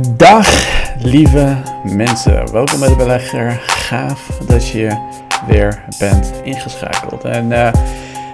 Dag 0.00 0.48
lieve 1.02 1.56
mensen, 1.84 2.52
welkom 2.52 2.80
bij 2.80 2.88
de 2.88 2.96
belegger. 2.96 3.50
Gaaf 3.66 4.38
dat 4.46 4.68
je 4.68 4.96
weer 5.46 5.84
bent 5.98 6.32
ingeschakeld. 6.44 7.24
En 7.24 7.44
uh, 7.44 7.72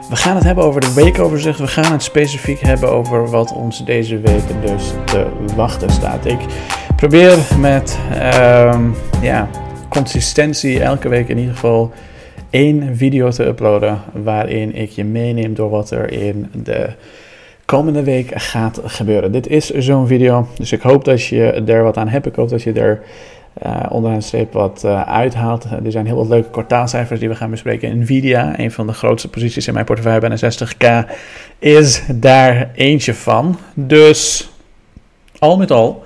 we 0.09 0.17
gaan 0.17 0.35
het 0.35 0.45
hebben 0.45 0.65
over 0.65 0.81
de 0.81 0.93
weekoverzicht. 0.93 1.59
We 1.59 1.67
gaan 1.67 1.93
het 1.93 2.03
specifiek 2.03 2.61
hebben 2.61 2.91
over 2.91 3.31
wat 3.31 3.53
ons 3.53 3.85
deze 3.85 4.21
week 4.21 4.43
dus 4.67 4.93
te 5.05 5.27
wachten 5.57 5.91
staat. 5.91 6.27
Ik 6.27 6.41
probeer 6.97 7.38
met 7.61 7.99
uh, 8.13 8.81
ja, 9.22 9.49
consistentie 9.88 10.81
elke 10.83 11.09
week 11.09 11.29
in 11.29 11.38
ieder 11.38 11.54
geval 11.54 11.93
één 12.51 12.97
video 12.97 13.31
te 13.31 13.45
uploaden 13.45 14.01
waarin 14.13 14.75
ik 14.75 14.90
je 14.90 15.04
meeneem 15.04 15.54
door 15.54 15.71
wat 15.71 15.90
er 15.90 16.12
in 16.12 16.51
de 16.52 16.91
komende 17.69 18.02
week 18.02 18.30
gaat 18.34 18.80
gebeuren. 18.84 19.32
Dit 19.32 19.46
is 19.46 19.70
zo'n 19.70 20.06
video, 20.06 20.46
dus 20.59 20.73
ik 20.73 20.80
hoop 20.80 21.05
dat 21.05 21.24
je 21.24 21.52
er 21.52 21.82
wat 21.82 21.96
aan 21.96 22.09
hebt. 22.09 22.27
Ik 22.27 22.34
hoop 22.34 22.48
dat 22.48 22.62
je 22.62 22.73
er 22.73 23.02
uh, 23.66 23.86
onderaan 23.88 24.22
streep 24.22 24.52
wat 24.52 24.82
uh, 24.84 25.02
uithaalt. 25.02 25.64
er 25.84 25.90
zijn 25.90 26.06
heel 26.06 26.16
wat 26.16 26.28
leuke 26.28 26.50
kwartaalcijfers 26.50 27.20
die 27.20 27.28
we 27.28 27.34
gaan 27.34 27.50
bespreken. 27.50 27.98
Nvidia, 27.98 28.59
een 28.59 28.73
van 28.73 28.86
de 28.86 28.92
grootste 28.92 29.28
posities 29.28 29.66
in 29.66 29.74
mijn 29.74 29.84
portefeuille, 29.84 30.20
bijna 30.20 30.36
60k, 30.36 31.10
is 31.59 32.02
daar 32.14 32.70
eentje 32.74 33.14
van. 33.14 33.59
Dus 33.74 34.50
al 35.38 35.56
met 35.56 35.70
al 35.70 36.04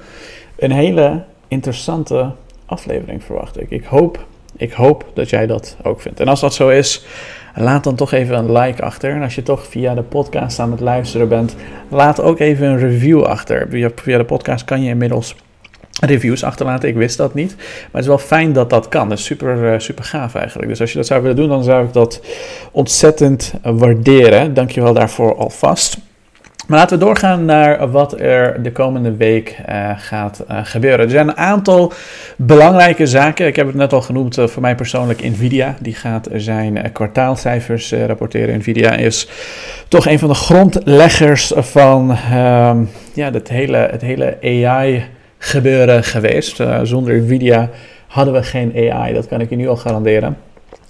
een 0.56 0.73
hele 0.73 1.25
interessante 1.48 2.31
aflevering 2.67 3.25
verwacht 3.25 3.61
ik. 3.61 3.70
Ik 3.70 3.84
hoop, 3.84 4.27
ik 4.56 4.73
hoop 4.73 5.11
dat 5.15 5.31
jij 5.31 5.47
dat 5.47 5.77
ook 5.83 6.01
vindt. 6.01 6.20
En 6.20 6.29
als 6.29 6.41
dat 6.41 6.55
zo 6.55 6.69
is, 6.69 7.06
laat 7.55 7.84
dan 7.84 7.95
toch 7.95 8.12
even 8.12 8.37
een 8.37 8.52
like 8.52 8.83
achter. 8.83 9.15
En 9.15 9.23
als 9.23 9.34
je 9.34 9.42
toch 9.42 9.66
via 9.66 9.95
de 9.95 10.02
podcast 10.02 10.59
aan 10.59 10.70
het 10.70 10.80
luisteren 10.80 11.29
bent, 11.29 11.56
laat 11.88 12.20
ook 12.20 12.38
even 12.38 12.66
een 12.66 12.78
review 12.78 13.23
achter. 13.23 13.66
Via, 13.70 13.91
via 13.95 14.19
de 14.19 14.25
podcast 14.25 14.65
kan 14.65 14.83
je 14.83 14.88
inmiddels 14.88 15.37
reviews 16.01 16.45
achterlaten. 16.45 16.88
Ik 16.88 16.95
wist 16.95 17.16
dat 17.16 17.34
niet. 17.34 17.55
Maar 17.56 17.91
het 17.92 18.01
is 18.01 18.06
wel 18.06 18.19
fijn 18.19 18.52
dat 18.52 18.70
dat 18.70 18.88
kan. 18.88 19.09
Dat 19.09 19.19
is 19.19 19.25
super, 19.25 19.72
uh, 19.72 19.78
super 19.78 20.05
gaaf 20.05 20.34
eigenlijk. 20.34 20.69
Dus 20.69 20.81
als 20.81 20.91
je 20.91 20.97
dat 20.97 21.06
zou 21.06 21.20
willen 21.20 21.36
doen, 21.36 21.48
dan 21.48 21.64
zou 21.64 21.86
ik 21.86 21.92
dat 21.92 22.20
ontzettend 22.72 23.55
waarderen. 23.62 24.55
Dankjewel 24.55 24.92
daarvoor 24.92 25.37
alvast. 25.37 25.98
Maar 26.73 26.81
laten 26.81 26.98
we 26.98 27.05
doorgaan 27.05 27.45
naar 27.45 27.91
wat 27.91 28.20
er 28.20 28.62
de 28.62 28.73
komende 28.73 29.17
week 29.17 29.59
uh, 29.69 29.91
gaat 29.97 30.45
uh, 30.51 30.59
gebeuren. 30.62 31.05
Er 31.05 31.11
zijn 31.11 31.28
een 31.28 31.37
aantal 31.37 31.92
belangrijke 32.37 33.06
zaken. 33.06 33.47
Ik 33.47 33.56
heb 33.56 33.67
het 33.67 33.75
net 33.75 33.92
al 33.92 34.01
genoemd 34.01 34.39
uh, 34.39 34.47
voor 34.47 34.62
mij 34.62 34.75
persoonlijk 34.75 35.23
Nvidia. 35.23 35.77
Die 35.81 35.95
gaat 35.95 36.28
zijn 36.33 36.93
kwartaalcijfers 36.93 37.93
rapporteren. 37.93 38.59
Nvidia 38.59 38.93
is 38.97 39.28
toch 39.89 40.06
een 40.06 40.19
van 40.19 40.28
de 40.28 40.34
grondleggers 40.34 41.53
van 41.56 42.11
um, 42.11 42.91
ja, 43.15 43.31
het, 43.33 43.48
hele, 43.48 43.89
het 43.91 44.03
hele 44.03 44.39
AI 44.43 45.05
gebeuren 45.39 46.05
geweest. 46.05 46.62
zonder 46.83 47.20
Nvidia 47.20 47.70
hadden 48.06 48.34
we 48.34 48.43
geen 48.43 48.93
AI. 48.93 49.12
Dat 49.15 49.27
kan 49.27 49.41
ik 49.41 49.50
je 49.50 49.56
nu 49.56 49.69
al 49.69 49.77
garanderen. 49.77 50.37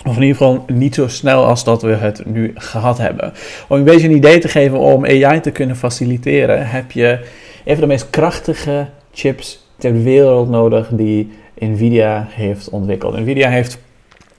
Of 0.07 0.17
in 0.17 0.23
ieder 0.23 0.37
geval 0.37 0.65
niet 0.67 0.95
zo 0.95 1.09
snel 1.09 1.45
als 1.45 1.65
dat 1.65 1.83
we 1.83 1.95
het 1.95 2.23
nu 2.27 2.53
gehad 2.55 2.99
hebben. 2.99 3.33
Om 3.69 3.79
een 3.79 3.85
beetje 3.85 4.09
een 4.09 4.17
idee 4.17 4.39
te 4.39 4.49
geven 4.49 4.79
om 4.79 5.05
AI 5.05 5.41
te 5.41 5.51
kunnen 5.51 5.77
faciliteren, 5.77 6.69
heb 6.69 6.91
je 6.91 7.19
even 7.65 7.81
de 7.81 7.87
meest 7.87 8.11
krachtige 8.11 8.89
chips 9.13 9.67
ter 9.79 10.03
wereld 10.03 10.49
nodig 10.49 10.89
die 10.91 11.31
Nvidia 11.59 12.27
heeft 12.31 12.71
ontwikkeld. 12.71 13.19
Nvidia 13.19 13.49
heeft 13.49 13.79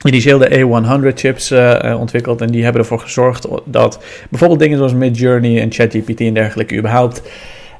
initieel 0.03 0.37
de 0.37 0.49
A100 0.49 1.13
chips 1.15 1.51
uh, 1.51 1.95
ontwikkeld 1.99 2.41
en 2.41 2.51
die 2.51 2.63
hebben 2.63 2.81
ervoor 2.81 2.99
gezorgd 2.99 3.47
dat 3.65 4.03
bijvoorbeeld 4.29 4.59
dingen 4.59 4.77
zoals 4.77 4.93
Midjourney 4.93 5.61
en 5.61 5.71
ChatGPT 5.71 6.19
en 6.19 6.33
dergelijke 6.33 6.75
überhaupt 6.75 7.21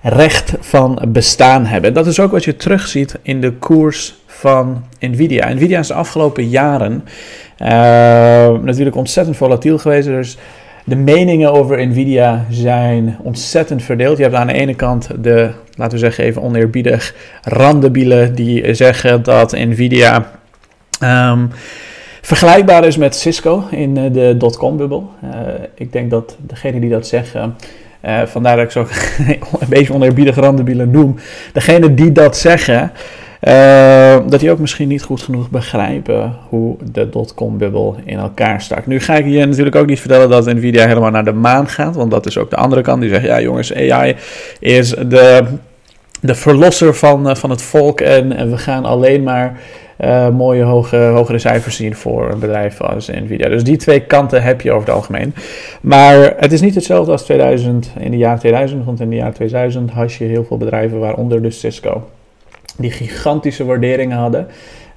recht 0.01 0.53
van 0.59 1.01
bestaan 1.07 1.65
hebben. 1.65 1.93
Dat 1.93 2.07
is 2.07 2.19
ook 2.19 2.31
wat 2.31 2.43
je 2.43 2.55
terugziet 2.55 3.19
in 3.21 3.41
de 3.41 3.51
koers 3.51 4.15
van 4.43 4.83
Nvidia. 4.99 5.53
Nvidia 5.53 5.79
is 5.79 5.87
de 5.87 5.93
afgelopen 5.93 6.47
jaren 6.47 7.03
uh, 7.61 7.67
natuurlijk 8.61 8.95
ontzettend 8.95 9.37
volatiel 9.37 9.77
geweest. 9.77 10.07
Dus 10.07 10.37
de 10.85 10.95
meningen 10.95 11.51
over 11.51 11.87
Nvidia 11.87 12.45
zijn 12.49 13.17
ontzettend 13.21 13.83
verdeeld. 13.83 14.17
Je 14.17 14.23
hebt 14.23 14.35
aan 14.35 14.47
de 14.47 14.53
ene 14.53 14.75
kant 14.75 15.09
de, 15.19 15.51
laten 15.75 15.93
we 15.93 16.05
zeggen 16.05 16.23
even 16.23 16.41
oneerbiedig, 16.41 17.15
randebielen 17.41 18.35
die 18.35 18.73
zeggen 18.73 19.23
dat 19.23 19.51
Nvidia 19.51 20.31
um, 21.03 21.49
vergelijkbaar 22.21 22.85
is 22.85 22.97
met 22.97 23.15
Cisco 23.15 23.63
in 23.71 23.97
uh, 23.97 24.13
de 24.13 24.35
dotcom-bubbel. 24.37 25.09
Uh, 25.23 25.29
ik 25.75 25.91
denk 25.91 26.09
dat 26.09 26.35
degene 26.39 26.79
die 26.79 26.89
dat 26.89 27.07
zeggen, 27.07 27.55
uh, 28.05 28.21
vandaar 28.25 28.55
dat 28.55 28.65
ik 28.65 28.71
zo 28.71 28.87
een 29.59 29.69
beetje 29.69 29.93
oneerbiedig 29.93 30.35
randebielen 30.35 30.91
noem, 30.91 31.15
degene 31.53 31.93
die 31.93 32.11
dat 32.11 32.37
zeggen, 32.37 32.91
uh, 33.47 34.17
dat 34.27 34.39
die 34.39 34.51
ook 34.51 34.59
misschien 34.59 34.87
niet 34.87 35.03
goed 35.03 35.21
genoeg 35.21 35.49
begrijpen 35.49 36.35
hoe 36.49 36.77
de 36.91 37.09
dotcom-bubbel 37.09 37.95
in 38.05 38.17
elkaar 38.17 38.61
stak. 38.61 38.87
Nu 38.87 38.99
ga 38.99 39.15
ik 39.15 39.25
je 39.25 39.45
natuurlijk 39.45 39.75
ook 39.75 39.85
niet 39.85 39.99
vertellen 39.99 40.29
dat 40.29 40.45
Nvidia 40.45 40.87
helemaal 40.87 41.11
naar 41.11 41.25
de 41.25 41.33
maan 41.33 41.67
gaat, 41.67 41.95
want 41.95 42.11
dat 42.11 42.25
is 42.25 42.37
ook 42.37 42.49
de 42.49 42.55
andere 42.55 42.81
kant. 42.81 43.01
Die 43.01 43.09
zegt, 43.09 43.25
ja 43.25 43.41
jongens, 43.41 43.73
AI 43.73 44.15
is 44.59 44.89
de, 44.89 45.43
de 46.21 46.35
verlosser 46.35 46.95
van, 46.95 47.29
uh, 47.29 47.35
van 47.35 47.49
het 47.49 47.61
volk 47.61 48.01
en, 48.01 48.49
we 48.49 48.57
gaan 48.57 48.85
alleen 48.85 49.23
maar 49.23 49.59
uh, 50.01 50.29
mooie 50.29 50.63
hoge, 50.63 50.97
hogere 50.97 51.39
cijfers 51.39 51.75
zien 51.75 51.95
voor 51.95 52.31
een 52.31 52.39
bedrijf 52.39 52.81
als 52.81 53.07
Nvidia. 53.07 53.49
Dus 53.49 53.63
die 53.63 53.77
twee 53.77 53.99
kanten 53.99 54.43
heb 54.43 54.61
je 54.61 54.71
over 54.71 54.87
het 54.87 54.95
algemeen. 54.95 55.33
Maar 55.81 56.33
het 56.37 56.51
is 56.51 56.61
niet 56.61 56.75
hetzelfde 56.75 57.11
als 57.11 57.23
2000. 57.23 57.91
In 57.99 58.11
de 58.11 58.17
jaren 58.17 58.39
2000, 58.39 58.85
want 58.85 58.99
in 58.99 59.09
de 59.09 59.15
jaren 59.15 59.33
2000 59.33 59.91
had 59.91 60.13
je 60.13 60.23
heel 60.23 60.43
veel 60.43 60.57
bedrijven, 60.57 60.99
waaronder 60.99 61.41
dus 61.41 61.59
Cisco 61.59 62.03
die 62.77 62.91
gigantische 62.91 63.65
waarderingen 63.65 64.17
hadden. 64.17 64.47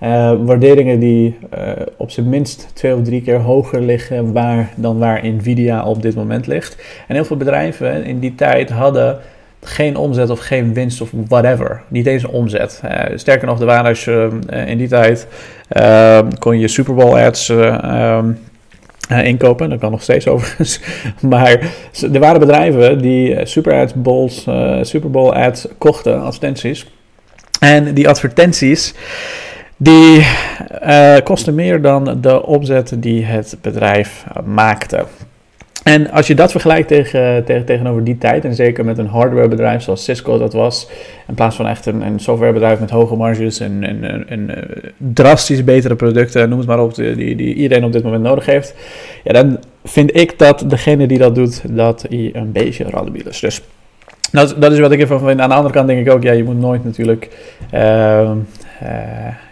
Uh, 0.03 0.33
waarderingen 0.45 0.99
die 0.99 1.39
uh, 1.59 1.71
op 1.97 2.11
zijn 2.11 2.29
minst 2.29 2.69
twee 2.73 2.95
of 2.95 3.03
drie 3.03 3.23
keer 3.23 3.41
hoger 3.41 3.81
liggen 3.81 4.33
waar, 4.33 4.73
dan 4.77 4.99
waar 4.99 5.27
Nvidia 5.27 5.85
op 5.85 6.03
dit 6.03 6.15
moment 6.15 6.47
ligt. 6.47 6.77
En 7.09 7.15
heel 7.15 7.25
veel 7.25 7.37
bedrijven 7.37 8.05
in 8.05 8.19
die 8.19 8.35
tijd 8.35 8.71
hadden 8.71 9.19
geen 9.63 9.97
omzet 9.97 10.31
of 10.31 10.41
geen 10.41 10.75
winst 10.75 11.01
of 11.01 11.11
whatever. 11.29 11.83
Niet 11.89 12.07
eens 12.07 12.25
omzet. 12.25 12.83
Uh, 12.85 13.03
sterker 13.15 13.47
nog, 13.47 13.61
er 13.61 13.67
waren 13.67 13.85
als 13.85 14.05
je 14.05 14.39
in 14.67 14.79
die 14.79 14.89
tijd 14.89 15.27
kon 16.39 16.59
je 16.59 16.69
Super 16.69 16.95
Bowl 16.95 17.19
ads 17.19 17.49
um, 17.49 18.39
inkopen. 19.23 19.71
Dat 19.71 19.79
kan 19.79 19.91
nog 19.91 20.03
steeds 20.03 20.29
overigens. 20.33 20.81
maar 21.21 21.71
er 22.13 22.21
waren 22.21 22.41
bedrijven 22.41 22.99
die 22.99 23.47
Super, 23.47 23.73
ads, 23.73 24.49
Super 24.91 25.11
Bowl 25.11 25.33
ads 25.33 25.69
kochten, 25.79 26.23
advertenties 26.23 26.87
en 27.61 27.95
die 27.95 28.09
advertenties, 28.09 28.95
die 29.77 30.27
uh, 30.87 31.17
kosten 31.25 31.55
meer 31.55 31.83
dan 31.83 32.19
de 32.21 32.47
opzet 32.47 32.93
die 32.97 33.25
het 33.25 33.57
bedrijf 33.61 34.25
maakte. 34.45 35.05
En 35.87 36.11
als 36.11 36.27
je 36.27 36.35
dat 36.35 36.51
vergelijkt 36.51 36.89
tegen, 36.89 37.45
tegen, 37.45 37.65
tegenover 37.65 38.05
die 38.05 38.19
tijd, 38.19 38.45
en 38.45 38.55
zeker 38.55 38.85
met 38.85 38.99
een 38.99 39.07
hardwarebedrijf 39.07 39.83
zoals 39.83 40.05
Cisco 40.05 40.39
dat 40.39 40.53
was, 40.53 40.89
in 41.29 41.35
plaats 41.35 41.57
van 41.57 41.67
echt 41.67 41.87
een, 41.87 42.01
een 42.01 42.21
softwarebedrijf 42.21 42.81
met 42.81 42.91
hoge 42.91 43.17
marges 43.17 43.61
en, 43.61 43.85
en, 43.85 44.29
en, 44.29 44.57
eh, 44.57 44.91
drastisch 44.97 45.65
betere 45.65 45.97
producten, 45.97 46.49
noem 46.49 46.59
het 46.59 46.69
maar 46.69 46.81
op, 46.81 46.95
die, 46.95 47.37
die 47.37 47.55
iedereen 47.55 47.85
op 47.85 47.93
dit 47.93 48.03
moment 48.03 48.23
nodig 48.23 48.47
heeft, 48.47 48.75
ja, 49.25 49.33
dan 49.33 49.59
vind 49.85 50.17
ik 50.17 50.39
dat 50.39 50.65
degene 50.67 51.07
die 51.07 51.19
dat 51.19 51.35
doet, 51.35 51.63
dat 51.77 52.07
hij 52.09 52.31
een 52.33 52.53
beetje 52.53 52.85
radabiel 52.85 53.29
is. 53.29 53.41
Dus 53.41 53.61
dat, 54.37 54.55
dat 54.59 54.73
is 54.73 54.79
wat 54.79 54.93
ik 54.93 55.01
ervan 55.01 55.19
vind. 55.19 55.41
Aan 55.41 55.49
de 55.49 55.55
andere 55.55 55.75
kant 55.75 55.87
denk 55.87 56.07
ik 56.07 56.13
ook, 56.13 56.23
ja, 56.23 56.33
je 56.33 56.45
moet 56.45 56.61
nooit 56.61 56.85
natuurlijk 56.85 57.29
uh, 57.75 58.31
uh, 58.83 58.91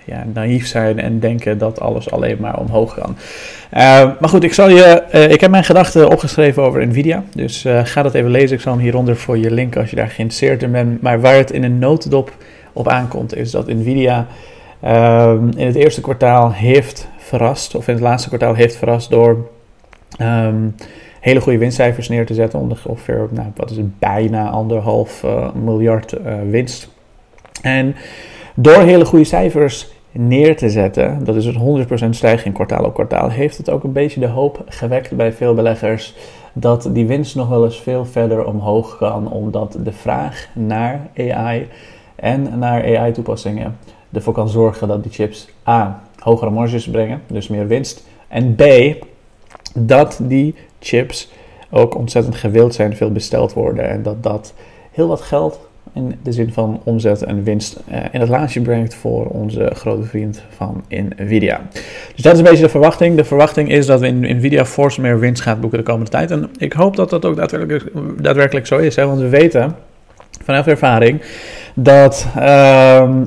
ja, 0.05 0.25
naïef 0.33 0.67
zijn 0.67 1.01
en 1.01 1.21
denken 1.21 1.59
dat 1.59 1.81
alles 1.81 2.11
alleen 2.11 2.37
maar 2.41 2.59
omhoog 2.59 2.95
kan. 2.95 3.17
Uh, 3.73 3.81
maar 4.21 4.29
goed, 4.29 4.45
ik, 4.45 4.53
zal 4.53 4.69
je, 4.69 4.83
eh, 4.83 5.31
ik 5.31 5.41
heb 5.41 5.51
mijn 5.51 5.65
gedachten 5.65 6.11
opgeschreven 6.11 6.63
over 6.63 6.87
Nvidia. 6.87 7.23
Dus 7.35 7.65
eh, 7.65 7.81
ga 7.85 8.03
dat 8.03 8.15
even 8.15 8.31
lezen. 8.31 8.57
Ik 8.57 8.63
zal 8.63 8.73
hem 8.73 8.83
hieronder 8.83 9.17
voor 9.17 9.39
je 9.39 9.51
linken 9.51 9.81
als 9.81 9.91
je 9.91 9.97
daar 9.97 10.09
geïnteresseerd 10.09 10.63
in 10.63 10.73
bent. 10.73 11.03
Maar 11.03 11.21
waar 11.21 11.37
het 11.37 11.51
in 11.51 11.65
een 11.65 11.79
notendop 11.79 12.33
op 12.73 12.89
aankomt, 12.89 13.37
is 13.37 13.51
dat 13.51 13.67
Nvidia 13.67 14.27
ehm, 14.81 15.49
in 15.57 15.67
het 15.67 15.75
eerste 15.75 16.01
kwartaal 16.01 16.53
heeft 16.53 17.09
verrast, 17.17 17.75
of 17.75 17.89
in 17.89 17.95
het 17.95 18.03
laatste 18.03 18.29
kwartaal 18.29 18.55
heeft 18.55 18.77
verrast 18.77 19.11
door. 19.11 19.49
Hele 21.25 21.41
goede 21.41 21.59
winstcijfers 21.59 22.09
neer 22.09 22.27
te 22.27 22.35
zetten. 22.35 22.61
Ongeveer, 22.61 23.29
nou, 23.31 23.49
wat 23.57 23.71
is 23.71 23.77
het, 23.77 23.99
bijna 23.99 24.51
anderhalf 24.51 25.23
uh, 25.23 25.53
miljard 25.53 26.13
uh, 26.13 26.35
winst. 26.51 26.89
En 27.63 27.95
door 28.55 28.83
hele 28.83 29.05
goede 29.05 29.25
cijfers 29.25 29.93
neer 30.13 30.57
te 30.57 30.71
zetten, 30.71 31.25
dat 31.25 31.37
is 31.37 31.47
een 31.47 31.87
100% 32.07 32.09
stijging 32.11 32.55
kwartaal 32.55 32.85
op 32.85 32.95
kwartaal, 32.95 33.31
heeft 33.31 33.57
het 33.57 33.71
ook 33.71 33.85
een 33.85 33.93
beetje 33.93 34.21
de 34.21 34.27
hoop 34.27 34.65
gewekt 34.69 35.17
bij 35.17 35.33
veel 35.33 35.55
beleggers 35.55 36.15
dat 36.53 36.89
die 36.93 37.07
winst 37.07 37.35
nog 37.35 37.49
wel 37.49 37.65
eens 37.65 37.81
veel 37.81 38.05
verder 38.05 38.45
omhoog 38.45 38.97
kan, 38.97 39.31
omdat 39.31 39.79
de 39.85 39.93
vraag 39.93 40.49
naar 40.53 41.11
AI 41.17 41.69
en 42.17 42.59
naar 42.59 42.99
AI-toepassingen 42.99 43.79
ervoor 44.13 44.35
kan 44.35 44.49
zorgen 44.49 44.89
dat 44.89 45.03
die 45.03 45.13
chips 45.13 45.49
A. 45.69 46.03
hogere 46.19 46.51
marges 46.51 46.91
brengen, 46.91 47.23
dus 47.27 47.49
meer 47.49 47.67
winst, 47.67 48.07
en 48.29 48.55
B. 48.55 48.63
dat 49.75 50.19
die 50.23 50.55
chips 50.81 51.33
ook 51.71 51.95
ontzettend 51.95 52.37
gewild 52.37 52.75
zijn, 52.75 52.97
veel 52.97 53.13
besteld 53.13 53.53
worden 53.53 53.89
en 53.89 54.03
dat 54.03 54.23
dat 54.23 54.55
heel 54.91 55.09
wat 55.09 55.21
geld 55.21 55.61
in 55.95 56.19
de 56.23 56.33
zin 56.33 56.53
van 56.53 56.81
omzet 56.85 57.23
en 57.23 57.43
winst 57.43 57.81
uh, 57.91 57.97
in 58.13 58.21
het 58.21 58.29
laadje 58.29 58.61
brengt 58.61 58.95
voor 58.95 59.27
onze 59.27 59.71
grote 59.75 60.07
vriend 60.07 60.43
van 60.49 60.85
Nvidia. 60.89 61.61
Dus 62.15 62.23
dat 62.23 62.33
is 62.33 62.39
een 62.39 62.45
beetje 62.45 62.63
de 62.63 62.69
verwachting. 62.69 63.17
De 63.17 63.25
verwachting 63.25 63.69
is 63.71 63.87
dat 63.87 64.01
we 64.01 64.07
in 64.07 64.37
Nvidia 64.37 64.65
force 64.65 65.01
meer 65.01 65.19
winst 65.19 65.43
gaat 65.43 65.61
boeken 65.61 65.79
de 65.79 65.85
komende 65.85 66.11
tijd. 66.11 66.31
En 66.31 66.51
ik 66.59 66.73
hoop 66.73 66.97
dat 66.97 67.11
dat 67.11 67.25
ook 67.25 67.37
daadwerkelijk, 67.37 67.91
daadwerkelijk 68.23 68.67
zo 68.67 68.79
is, 68.79 68.97
hè? 68.97 69.07
want 69.07 69.21
we 69.21 69.29
weten 69.29 69.77
vanaf 70.45 70.67
ervaring 70.67 71.23
dat 71.75 72.27
uh, 72.37 72.43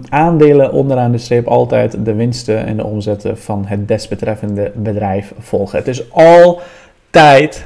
aandelen 0.10 0.72
onderaan 0.72 1.12
de 1.12 1.18
streep 1.18 1.48
altijd 1.48 2.06
de 2.06 2.14
winsten 2.14 2.66
en 2.66 2.78
de 2.78 2.86
omzetten 2.86 3.38
van 3.38 3.66
het 3.68 3.88
desbetreffende 3.88 4.72
bedrijf 4.76 5.34
volgen. 5.40 5.78
Het 5.78 5.88
is 5.88 6.12
altijd, 6.12 7.66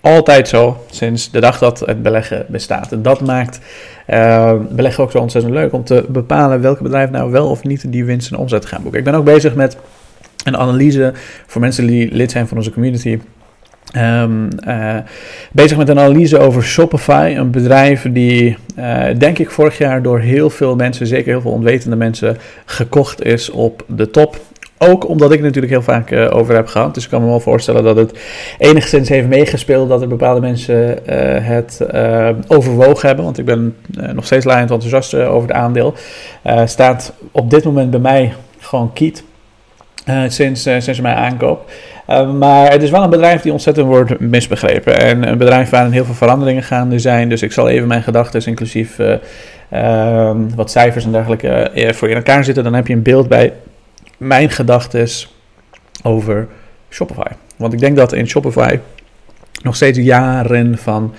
altijd 0.00 0.48
zo 0.48 0.76
sinds 0.90 1.30
de 1.30 1.40
dag 1.40 1.58
dat 1.58 1.80
het 1.80 2.02
beleggen 2.02 2.46
bestaat. 2.48 2.92
En 2.92 3.02
dat 3.02 3.20
maakt 3.20 3.60
uh, 4.08 4.52
beleggen 4.70 5.04
ook 5.04 5.10
zo 5.10 5.18
ontzettend 5.18 5.54
leuk 5.54 5.72
om 5.72 5.84
te 5.84 6.04
bepalen 6.08 6.60
welke 6.60 6.82
bedrijf 6.82 7.10
nou 7.10 7.30
wel 7.30 7.50
of 7.50 7.62
niet 7.64 7.92
die 7.92 8.04
winst 8.04 8.30
en 8.32 8.38
omzet 8.38 8.66
gaan 8.66 8.82
boeken. 8.82 8.98
Ik 8.98 9.04
ben 9.04 9.14
ook 9.14 9.24
bezig 9.24 9.54
met 9.54 9.76
een 10.44 10.56
analyse 10.56 11.12
voor 11.46 11.60
mensen 11.60 11.86
die 11.86 12.14
lid 12.14 12.30
zijn 12.30 12.48
van 12.48 12.56
onze 12.56 12.72
community 12.72 13.18
Um, 13.96 14.48
uh, 14.66 14.96
bezig 15.52 15.76
met 15.76 15.88
een 15.88 15.98
analyse 15.98 16.38
over 16.38 16.62
Shopify, 16.62 17.34
een 17.36 17.50
bedrijf 17.50 18.06
die, 18.10 18.56
uh, 18.78 19.04
denk 19.18 19.38
ik, 19.38 19.50
vorig 19.50 19.78
jaar 19.78 20.02
door 20.02 20.20
heel 20.20 20.50
veel 20.50 20.76
mensen, 20.76 21.06
zeker 21.06 21.32
heel 21.32 21.40
veel 21.40 21.50
onwetende 21.50 21.96
mensen, 21.96 22.36
gekocht 22.64 23.24
is 23.24 23.50
op 23.50 23.84
de 23.86 24.10
top. 24.10 24.40
Ook 24.78 25.08
omdat 25.08 25.32
ik 25.32 25.40
natuurlijk 25.40 25.72
heel 25.72 25.82
vaak 25.82 26.10
uh, 26.10 26.36
over 26.36 26.54
heb 26.54 26.66
gehad. 26.66 26.94
Dus 26.94 27.04
ik 27.04 27.10
kan 27.10 27.20
me 27.20 27.26
wel 27.26 27.40
voorstellen 27.40 27.84
dat 27.84 27.96
het 27.96 28.18
enigszins 28.58 29.08
heeft 29.08 29.28
meegespeeld 29.28 29.88
dat 29.88 30.02
er 30.02 30.08
bepaalde 30.08 30.40
mensen 30.40 30.98
het 31.42 31.80
overwogen 32.46 33.06
hebben. 33.06 33.24
Want 33.24 33.38
ik 33.38 33.44
ben 33.44 33.76
nog 34.12 34.24
steeds 34.24 34.44
laaiend 34.44 34.70
enthousiast 34.70 35.14
over 35.14 35.48
het 35.48 35.56
aandeel. 35.56 35.94
staat 36.64 37.12
op 37.32 37.50
dit 37.50 37.64
moment 37.64 37.90
bij 37.90 38.00
mij 38.00 38.32
gewoon 38.58 38.92
kiet. 38.92 39.24
sinds, 40.28 40.62
sinds 40.62 41.00
mijn 41.00 41.16
aankoop. 41.16 41.70
Uh, 42.08 42.32
maar 42.32 42.70
het 42.70 42.82
is 42.82 42.90
wel 42.90 43.02
een 43.02 43.10
bedrijf 43.10 43.42
die 43.42 43.52
ontzettend 43.52 43.86
wordt 43.86 44.20
misbegrepen. 44.20 45.00
En 45.00 45.28
een 45.28 45.38
bedrijf 45.38 45.70
waarin 45.70 45.92
heel 45.92 46.04
veel 46.04 46.14
veranderingen 46.14 46.62
gaande 46.62 46.98
zijn. 46.98 47.28
Dus 47.28 47.42
ik 47.42 47.52
zal 47.52 47.68
even 47.68 47.88
mijn 47.88 48.02
gedachten, 48.02 48.46
inclusief 48.46 48.98
uh, 48.98 49.14
uh, 49.72 50.30
wat 50.54 50.70
cijfers 50.70 51.04
en 51.04 51.12
dergelijke, 51.12 51.48
eh, 51.48 51.92
voor 51.92 52.08
in 52.08 52.16
elkaar 52.16 52.44
zitten. 52.44 52.64
Dan 52.64 52.74
heb 52.74 52.86
je 52.86 52.92
een 52.92 53.02
beeld 53.02 53.28
bij 53.28 53.52
mijn 54.16 54.50
gedachten 54.50 55.08
over 56.02 56.48
Shopify. 56.90 57.32
Want 57.56 57.72
ik 57.72 57.78
denk 57.78 57.96
dat 57.96 58.12
in 58.12 58.28
Shopify 58.28 58.78
nog 59.62 59.76
steeds 59.76 59.98
jaren 59.98 60.78
van 60.78 61.14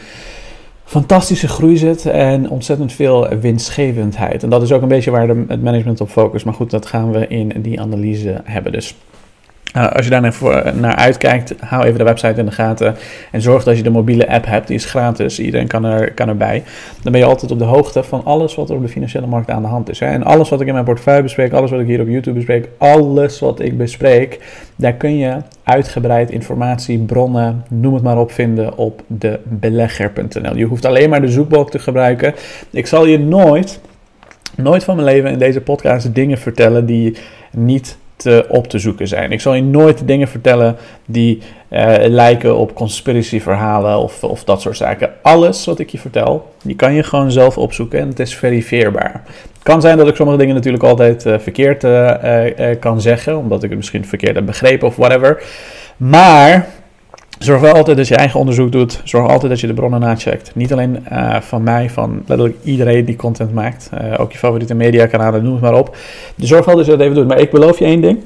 fantastische 0.84 1.48
groei 1.48 1.78
zit 1.78 2.06
en 2.06 2.50
ontzettend 2.50 2.94
veel 2.94 3.28
winstgevendheid. 3.42 4.44
En 4.44 4.50
dat 4.50 4.62
is 4.62 4.72
ook 4.72 4.82
een 4.82 4.88
beetje 4.88 5.12
waar 5.12 5.28
de, 5.28 5.44
het 5.48 5.64
management 5.64 6.02
op 6.02 6.10
focust. 6.10 6.46
Maar 6.46 6.54
goed, 6.54 6.72
dat 6.72 6.86
gaan 6.86 7.12
we 7.12 7.28
in 7.28 7.54
die 7.58 7.82
analyse 7.82 8.42
hebben. 8.44 8.72
Dus 8.72 8.96
uh, 9.78 9.92
als 9.92 10.06
je 10.06 10.12
daar 10.12 10.34
naar, 10.76 10.96
uitkijkt, 10.96 11.54
hou 11.60 11.84
even 11.84 11.98
de 11.98 12.04
website 12.04 12.40
in 12.40 12.46
de 12.46 12.52
gaten. 12.52 12.96
En 13.32 13.42
zorg 13.42 13.64
dat 13.64 13.78
je 13.78 13.84
de 13.84 13.90
mobiele 13.90 14.30
app 14.30 14.46
hebt. 14.46 14.68
Die 14.68 14.76
is 14.76 14.86
gratis. 14.86 15.40
Iedereen 15.40 15.68
kan, 15.68 15.86
er, 15.86 16.14
kan 16.14 16.28
erbij. 16.28 16.64
Dan 17.02 17.12
ben 17.12 17.22
je 17.22 17.28
altijd 17.28 17.52
op 17.52 17.60
de 17.60 17.66
hoogte 17.66 18.04
van 18.04 18.24
alles 18.24 18.56
wat 18.56 18.70
er 18.70 18.76
op 18.76 18.82
de 18.82 18.88
financiële 18.88 19.28
markt 19.28 19.50
aan 19.50 19.62
de 19.62 19.68
hand 19.68 19.90
is. 19.90 20.00
En 20.00 20.24
alles 20.24 20.50
wat 20.50 20.62
ik 20.62 20.68
in 20.68 20.74
mijn 20.74 20.86
portefeuille 20.86 21.22
bespreek, 21.22 21.54
alles 21.54 21.72
wat 21.72 21.80
ik 21.80 21.88
hier 21.88 22.02
op 22.02 22.08
YouTube 22.08 22.36
bespreek, 22.36 22.70
alles 22.78 23.40
wat 23.40 23.60
ik 23.60 23.78
bespreek, 23.78 24.40
daar 24.76 24.94
kun 24.94 25.18
je 25.18 25.38
uitgebreid 25.64 26.32
informatie, 26.32 27.00
bronnen, 27.00 27.64
noem 27.70 27.94
het 27.94 28.04
maar 28.04 28.18
op, 28.18 28.32
vinden 28.32 28.78
op 28.78 29.04
de 29.08 29.40
belegger.nl. 29.44 30.56
Je 30.56 30.66
hoeft 30.66 30.86
alleen 30.86 31.10
maar 31.10 31.22
de 31.22 31.32
zoekbalk 31.32 31.72
te 31.72 31.80
gebruiken. 31.80 32.34
Ik 32.70 32.88
zal 32.88 33.06
je 33.06 33.20
nooit, 33.20 33.80
nooit 34.56 34.84
van 34.84 34.96
mijn 34.96 35.08
leven 35.08 35.32
in 35.32 35.40
deze 35.40 35.62
podcast 35.62 36.16
dingen 36.16 36.38
vertellen 36.38 36.86
die 36.86 37.18
niet 37.52 37.98
te, 38.16 38.46
op 38.48 38.68
te 38.68 38.80
zoeken 38.80 39.08
zijn. 39.08 39.32
Ik 39.32 39.42
zal 39.42 39.54
je 39.54 39.64
nooit 39.64 40.08
dingen 40.08 40.28
vertellen 40.28 40.76
die 41.06 41.42
uh, 41.70 41.96
lijken 42.00 42.58
op 42.58 42.76
conspiratieverhalen 42.76 43.98
of, 43.98 44.24
of 44.24 44.44
dat 44.44 44.62
soort 44.62 44.78
zaken. 44.78 45.10
Alles 45.22 45.66
wat 45.66 45.80
ik 45.80 45.90
je 45.90 45.98
vertel, 45.98 46.52
die 46.64 46.76
kan 46.76 46.94
je 46.94 47.04
gewoon 47.04 47.32
zelf 47.32 47.58
opzoeken 47.58 48.00
en 48.00 48.08
het 48.08 48.20
is 48.20 48.36
verifieerbaar. 48.36 49.22
Het 49.26 49.64
kan 49.64 49.82
zijn 49.82 49.98
dat 49.98 50.08
ik 50.08 50.16
sommige 50.16 50.38
dingen 50.38 50.56
natuurlijk 50.56 50.84
altijd 50.84 51.26
uh, 51.26 51.40
verkeerd 51.40 51.86
kan 52.80 53.02
zeggen, 53.02 53.38
omdat 53.38 53.64
ik 53.64 53.70
het 53.70 53.78
misschien 53.78 54.06
verkeerd 54.06 54.36
heb 54.36 54.46
begrepen 54.46 54.88
of 54.88 54.96
whatever. 54.96 55.44
Maar 55.98 56.68
Zorg 57.40 57.62
wel 57.62 57.74
altijd 57.74 57.98
dat 57.98 58.08
je 58.08 58.16
eigen 58.16 58.40
onderzoek 58.40 58.72
doet. 58.72 59.02
Zorg 59.04 59.30
altijd 59.30 59.52
dat 59.52 59.60
je 59.60 59.68
de 59.68 59.74
bronnen 59.74 60.00
nacheckt. 60.00 60.52
Niet 60.56 60.72
alleen 60.72 61.06
uh, 61.12 61.42
van 61.42 61.64
mij, 61.64 61.90
van 61.90 62.24
letterlijk 62.28 62.58
iedereen 62.64 63.06
die 63.06 63.16
content 63.16 63.54
maakt. 63.54 63.90
Uh, 63.94 64.20
ook 64.20 64.32
je 64.32 64.38
favoriete 64.38 64.74
mediakanalen, 64.74 65.44
noem 65.44 65.54
het 65.54 65.62
maar 65.62 65.78
op. 65.78 65.98
Dus 66.36 66.50
zorg 66.50 66.66
wel 66.66 66.76
dat 66.76 66.86
je 66.86 66.92
dat 66.92 67.00
even 67.00 67.16
doet. 67.16 67.28
Maar 67.28 67.40
ik 67.40 67.52
beloof 67.52 67.80
je 67.80 67.86
één 67.86 68.02
ding. 68.02 68.18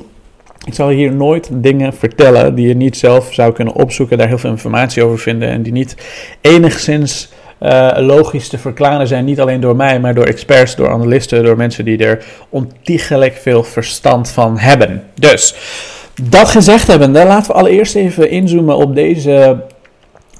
Ik 0.65 0.73
zal 0.73 0.89
hier 0.89 1.11
nooit 1.11 1.49
dingen 1.51 1.93
vertellen 1.93 2.55
die 2.55 2.67
je 2.67 2.75
niet 2.75 2.97
zelf 2.97 3.33
zou 3.33 3.53
kunnen 3.53 3.73
opzoeken, 3.73 4.17
daar 4.17 4.27
heel 4.27 4.37
veel 4.37 4.49
informatie 4.49 5.03
over 5.03 5.19
vinden 5.19 5.49
en 5.49 5.61
die 5.61 5.71
niet 5.71 5.95
enigszins 6.41 7.29
uh, 7.61 7.91
logisch 7.97 8.49
te 8.49 8.57
verklaren 8.57 9.07
zijn. 9.07 9.25
Niet 9.25 9.39
alleen 9.39 9.59
door 9.59 9.75
mij, 9.75 9.99
maar 9.99 10.13
door 10.13 10.25
experts, 10.25 10.75
door 10.75 10.89
analisten, 10.89 11.43
door 11.43 11.57
mensen 11.57 11.85
die 11.85 11.97
er 11.97 12.25
ontiegelijk 12.49 13.33
veel 13.33 13.63
verstand 13.63 14.29
van 14.29 14.57
hebben. 14.57 15.03
Dus. 15.15 15.55
Dat 16.23 16.49
gezegd 16.49 16.87
hebbende, 16.87 17.25
laten 17.25 17.51
we 17.51 17.57
allereerst 17.57 17.95
even 17.95 18.29
inzoomen 18.29 18.77
op 18.77 18.95
deze 18.95 19.63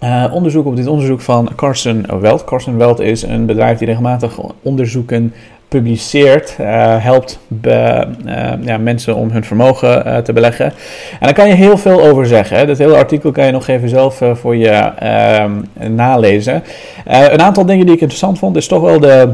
uh, 0.03 0.25
onderzoek, 0.33 0.65
op 0.65 0.75
dit 0.75 0.87
onderzoek 0.87 1.21
van 1.21 1.49
Carson 1.55 2.05
Welt. 2.21 2.43
Carson 2.43 2.77
Welt 2.77 2.99
is 2.99 3.21
een 3.21 3.45
bedrijf 3.45 3.77
die 3.77 3.87
regelmatig 3.87 4.39
onderzoeken 4.61 5.33
publiceert, 5.67 6.55
uh, 6.61 7.03
helpt 7.03 7.39
be, 7.47 8.07
uh, 8.25 8.51
ja, 8.61 8.77
mensen 8.77 9.15
om 9.15 9.29
hun 9.29 9.43
vermogen 9.43 10.23
te 10.23 10.33
beleggen. 10.33 10.65
En 10.65 10.73
daar 11.19 11.33
kan 11.33 11.47
je 11.47 11.53
heel 11.53 11.77
veel 11.77 12.01
over 12.01 12.25
zeggen. 12.25 12.57
Hè. 12.57 12.65
Dat 12.65 12.77
hele 12.77 12.95
artikel 12.95 13.31
kan 13.31 13.45
je 13.45 13.51
nog 13.51 13.67
even 13.67 13.89
zelf 13.89 14.21
voor 14.33 14.55
je 14.55 14.69
ehm, 14.69 15.51
nalezen. 15.95 16.63
een 17.05 17.41
aantal 17.41 17.65
dingen 17.65 17.85
die 17.85 17.95
ik 17.95 18.01
interessant 18.01 18.39
vond, 18.39 18.55
is 18.55 18.67
toch 18.67 18.81
wel 18.81 18.99
de 18.99 19.33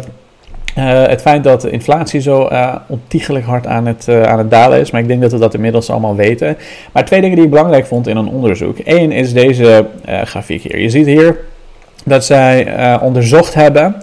uh, 0.77 1.07
het 1.07 1.21
feit 1.21 1.43
dat 1.43 1.61
de 1.61 1.69
inflatie 1.69 2.21
zo 2.21 2.49
uh, 2.51 2.75
ontiegelijk 2.87 3.45
hard 3.45 3.67
aan 3.67 3.85
het, 3.85 4.05
uh, 4.09 4.23
aan 4.23 4.37
het 4.37 4.49
dalen 4.49 4.79
is, 4.79 4.91
maar 4.91 5.01
ik 5.01 5.07
denk 5.07 5.21
dat 5.21 5.31
we 5.31 5.37
dat 5.37 5.53
inmiddels 5.53 5.89
allemaal 5.89 6.15
weten. 6.15 6.57
Maar 6.91 7.05
twee 7.05 7.21
dingen 7.21 7.35
die 7.35 7.45
ik 7.45 7.51
belangrijk 7.51 7.85
vond 7.85 8.07
in 8.07 8.17
een 8.17 8.27
onderzoek. 8.27 8.77
Eén 8.83 9.11
is 9.11 9.33
deze 9.33 9.85
grafiek 10.05 10.61
hier. 10.61 10.79
Je 10.79 10.89
ziet 10.89 11.05
hier 11.05 11.39
dat 12.05 12.25
zij 12.25 12.67
onderzocht 13.01 13.53
hebben 13.53 13.95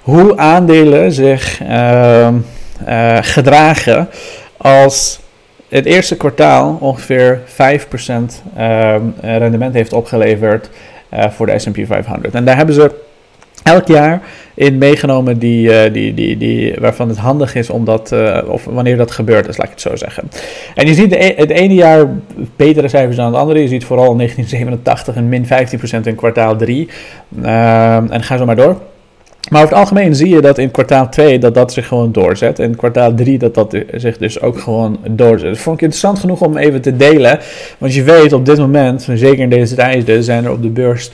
hoe 0.00 0.36
aandelen 0.36 1.12
zich 1.12 1.62
ehm, 1.62 2.34
gedragen 3.20 4.08
als 4.56 5.20
het 5.68 5.84
eerste 5.84 6.16
kwartaal 6.16 6.76
ongeveer 6.80 7.40
5% 7.46 7.52
ehm, 8.56 9.02
rendement 9.20 9.74
heeft 9.74 9.92
opgeleverd 9.92 10.70
voor 11.10 11.46
de 11.46 11.58
S&P 11.58 11.78
500. 11.86 12.34
En 12.34 12.44
daar 12.44 12.56
hebben 12.56 12.74
ze 12.74 12.90
elk 13.62 13.86
jaar 13.86 14.22
in 14.54 14.78
meegenomen 14.78 15.38
die, 15.38 15.68
uh, 15.68 15.92
die, 15.92 16.14
die, 16.14 16.36
die, 16.36 16.74
waarvan 16.80 17.08
het 17.08 17.18
handig 17.18 17.54
is 17.54 17.70
om 17.70 17.84
dat, 17.84 18.12
uh, 18.12 18.38
of 18.46 18.64
wanneer 18.64 18.96
dat 18.96 19.10
gebeurt 19.10 19.48
is, 19.48 19.56
laat 19.56 19.66
ik 19.66 19.72
het 19.72 19.80
zo 19.80 19.96
zeggen. 19.96 20.30
En 20.74 20.86
je 20.86 20.94
ziet 20.94 21.10
de, 21.10 21.24
e-, 21.24 21.34
het 21.36 21.50
ene 21.50 21.74
jaar 21.74 22.08
betere 22.56 22.88
cijfers 22.88 23.16
dan 23.16 23.26
het 23.26 23.34
andere. 23.34 23.60
Je 23.60 23.68
ziet 23.68 23.84
vooral 23.84 24.16
1987 24.16 25.16
een 25.16 25.28
min 25.28 25.46
15% 25.46 25.48
in 26.04 26.14
kwartaal 26.14 26.56
3. 26.56 26.88
Uh, 27.42 27.94
en 27.94 28.22
ga 28.22 28.36
zo 28.36 28.44
maar 28.44 28.56
door. 28.56 28.76
Maar 29.50 29.62
over 29.62 29.74
het 29.74 29.82
algemeen 29.82 30.14
zie 30.14 30.28
je 30.28 30.40
dat 30.40 30.58
in 30.58 30.70
kwartaal 30.70 31.08
2 31.08 31.38
dat 31.38 31.54
dat 31.54 31.72
zich 31.72 31.86
gewoon 31.86 32.12
doorzet. 32.12 32.58
En 32.58 32.64
in 32.64 32.76
kwartaal 32.76 33.14
3 33.14 33.38
dat 33.38 33.54
dat 33.54 33.76
zich 33.94 34.18
dus 34.18 34.40
ook 34.40 34.58
gewoon 34.58 34.98
doorzet. 35.10 35.48
Dat 35.48 35.58
vond 35.58 35.76
ik 35.76 35.82
interessant 35.82 36.18
genoeg 36.18 36.40
om 36.40 36.56
even 36.56 36.80
te 36.80 36.96
delen. 36.96 37.38
Want 37.78 37.94
je 37.94 38.02
weet 38.02 38.32
op 38.32 38.46
dit 38.46 38.58
moment, 38.58 39.08
zeker 39.14 39.38
in 39.38 39.50
deze 39.50 39.74
tijden, 39.74 40.24
zijn 40.24 40.44
er 40.44 40.50
op 40.50 40.62
de 40.62 40.68
beurs 40.68 41.10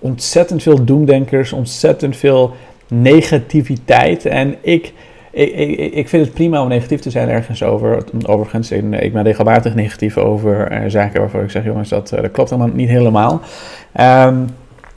ontzettend 0.00 0.62
veel 0.62 0.84
doemdenkers, 0.84 1.52
ontzettend 1.52 2.16
veel 2.16 2.54
negativiteit. 2.88 4.26
En 4.26 4.54
ik, 4.60 4.92
ik, 5.30 5.54
ik, 5.54 5.94
ik 5.94 6.08
vind 6.08 6.24
het 6.24 6.34
prima 6.34 6.62
om 6.62 6.68
negatief 6.68 7.00
te 7.00 7.10
zijn 7.10 7.28
ergens 7.28 7.62
over. 7.62 8.04
Overigens, 8.26 8.70
ik 8.70 9.12
ben 9.12 9.22
regelmatig 9.22 9.74
negatief 9.74 10.18
over 10.18 10.72
uh, 10.72 10.78
zaken 10.86 11.20
waarvan 11.20 11.42
ik 11.42 11.50
zeg, 11.50 11.64
jongens, 11.64 11.88
dat, 11.88 12.12
uh, 12.14 12.20
dat 12.20 12.30
klopt 12.30 12.50
helemaal 12.50 12.74
niet 12.74 12.88
helemaal. 12.88 13.40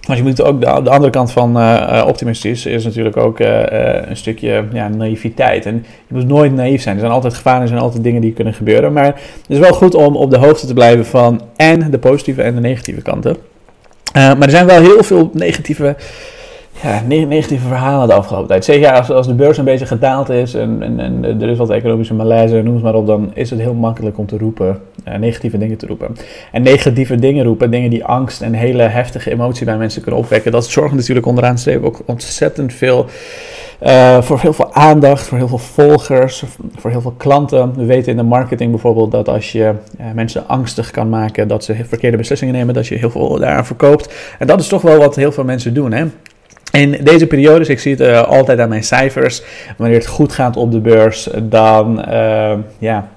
Maar 0.07 0.17
je 0.17 0.23
moet 0.23 0.43
ook 0.43 0.59
de, 0.59 0.81
de 0.83 0.89
andere 0.89 1.09
kant 1.11 1.31
van 1.31 1.57
uh, 1.57 2.03
optimistisch 2.07 2.65
is 2.65 2.83
natuurlijk 2.83 3.17
ook 3.17 3.39
een 3.39 4.17
stukje 4.17 4.65
ja, 4.73 4.87
naïviteit. 4.87 5.65
En 5.65 5.85
je 6.07 6.15
moet 6.15 6.27
nooit 6.27 6.53
naïef 6.53 6.81
zijn. 6.81 6.95
Er 6.95 7.01
zijn 7.01 7.13
altijd 7.13 7.33
gevaren, 7.33 7.61
er 7.61 7.67
zijn 7.67 7.79
altijd 7.79 8.03
dingen 8.03 8.21
die 8.21 8.33
kunnen 8.33 8.53
gebeuren. 8.53 8.93
Maar 8.93 9.05
het 9.05 9.45
is 9.47 9.59
wel 9.59 9.73
goed 9.73 9.95
om 9.95 10.15
op 10.15 10.29
de 10.29 10.37
hoogte 10.37 10.67
te 10.67 10.73
blijven 10.73 11.05
van 11.05 11.41
en 11.55 11.91
de 11.91 11.99
positieve 11.99 12.41
en 12.41 12.55
de 12.55 12.61
negatieve 12.61 13.01
kanten. 13.01 13.37
Uh, 14.13 14.23
maar 14.23 14.41
er 14.41 14.49
zijn 14.49 14.65
wel 14.65 14.81
heel 14.81 15.03
veel 15.03 15.29
negatieve, 15.33 15.95
ja, 16.81 17.01
negatieve 17.07 17.67
verhalen 17.67 18.07
de 18.07 18.13
afgelopen 18.13 18.47
tijd. 18.47 18.65
Ja, 18.65 18.91
als, 18.91 19.09
als 19.09 19.27
de 19.27 19.33
beurs 19.33 19.57
een 19.57 19.65
beetje 19.65 19.85
gedaald 19.85 20.29
is 20.29 20.53
en, 20.53 20.77
en, 20.81 20.99
en 20.99 21.41
er 21.41 21.49
is 21.49 21.57
wat 21.57 21.69
economische 21.69 22.13
malaise, 22.13 22.61
noem 22.61 22.73
het 22.73 22.83
maar 22.83 22.95
op, 22.95 23.07
dan 23.07 23.31
is 23.33 23.49
het 23.49 23.59
heel 23.59 23.73
makkelijk 23.73 24.17
om 24.17 24.25
te 24.25 24.37
roepen, 24.37 24.81
uh, 25.07 25.15
negatieve 25.15 25.57
dingen 25.57 25.77
te 25.77 25.87
roepen. 25.87 26.15
En 26.51 26.61
negatieve 26.61 27.15
dingen 27.15 27.45
roepen, 27.45 27.71
dingen 27.71 27.89
die 27.89 28.05
angst 28.05 28.41
en 28.41 28.53
hele 28.53 28.83
heftige 28.83 29.31
emotie 29.31 29.65
bij 29.65 29.77
mensen 29.77 30.01
kunnen 30.01 30.19
opwekken, 30.19 30.51
dat 30.51 30.65
zorgt 30.65 30.95
natuurlijk 30.95 31.25
onderaan 31.25 31.53
de 31.53 31.59
streep 31.59 31.83
ook 31.83 32.01
ontzettend 32.05 32.73
veel 32.73 33.05
uh, 33.81 34.21
voor 34.21 34.39
heel 34.39 34.53
veel 34.53 34.73
aandacht, 34.73 35.27
voor 35.27 35.37
heel 35.37 35.47
veel 35.47 35.57
volgers, 35.57 36.43
voor 36.75 36.89
heel 36.89 37.01
veel 37.01 37.13
klanten. 37.17 37.73
We 37.75 37.85
weten 37.85 38.11
in 38.11 38.17
de 38.17 38.23
marketing 38.23 38.71
bijvoorbeeld 38.71 39.11
dat 39.11 39.27
als 39.27 39.51
je 39.51 39.73
uh, 39.99 40.05
mensen 40.13 40.47
angstig 40.47 40.91
kan 40.91 41.09
maken 41.09 41.47
dat 41.47 41.63
ze 41.63 41.75
verkeerde 41.87 42.17
beslissingen 42.17 42.53
nemen, 42.53 42.73
dat 42.73 42.87
je 42.87 42.95
heel 42.95 43.09
veel 43.09 43.39
daaraan 43.39 43.65
verkoopt. 43.65 44.13
En 44.39 44.47
dat 44.47 44.59
is 44.59 44.67
toch 44.67 44.81
wel 44.81 44.97
wat 44.97 45.15
heel 45.15 45.31
veel 45.31 45.43
mensen 45.43 45.73
doen. 45.73 45.91
Hè? 45.91 46.05
In 46.71 46.97
deze 47.03 47.27
periodes, 47.27 47.69
ik 47.69 47.79
zie 47.79 47.91
het 47.91 48.01
uh, 48.01 48.21
altijd 48.21 48.59
aan 48.59 48.69
mijn 48.69 48.83
cijfers, 48.83 49.43
wanneer 49.77 49.97
het 49.97 50.07
goed 50.07 50.33
gaat 50.33 50.57
op 50.57 50.71
de 50.71 50.79
beurs, 50.79 51.29
dan, 51.43 52.05
ja, 52.77 53.07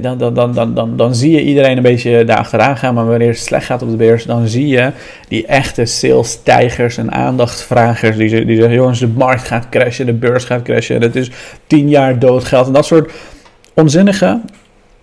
dan, 0.00 0.18
dan, 0.18 0.34
dan, 0.34 0.54
dan, 0.54 0.74
dan, 0.74 0.96
dan 0.96 1.14
zie 1.14 1.30
je 1.30 1.42
iedereen 1.42 1.76
een 1.76 1.82
beetje 1.82 2.24
daar 2.24 2.36
achteraan 2.36 2.76
gaan. 2.76 2.94
Maar 2.94 3.06
wanneer 3.06 3.28
het 3.28 3.38
slecht 3.38 3.66
gaat 3.66 3.82
op 3.82 3.90
de 3.90 3.96
beurs, 3.96 4.24
dan 4.24 4.48
zie 4.48 4.66
je 4.66 4.90
die 5.28 5.46
echte 5.46 5.84
sales-tijgers 5.84 6.96
en 6.96 7.12
aandachtvragers. 7.12 8.16
Die, 8.16 8.44
die 8.44 8.56
zeggen: 8.56 8.74
jongens, 8.74 8.98
de 8.98 9.08
markt 9.08 9.42
gaat 9.42 9.68
crashen, 9.68 10.06
de 10.06 10.12
beurs 10.12 10.44
gaat 10.44 10.62
crashen. 10.62 11.00
Dat 11.00 11.14
is 11.14 11.30
tien 11.66 11.88
jaar 11.88 12.18
doodgeld. 12.18 12.66
En 12.66 12.72
dat 12.72 12.86
soort 12.86 13.12
onzinnige, 13.74 14.40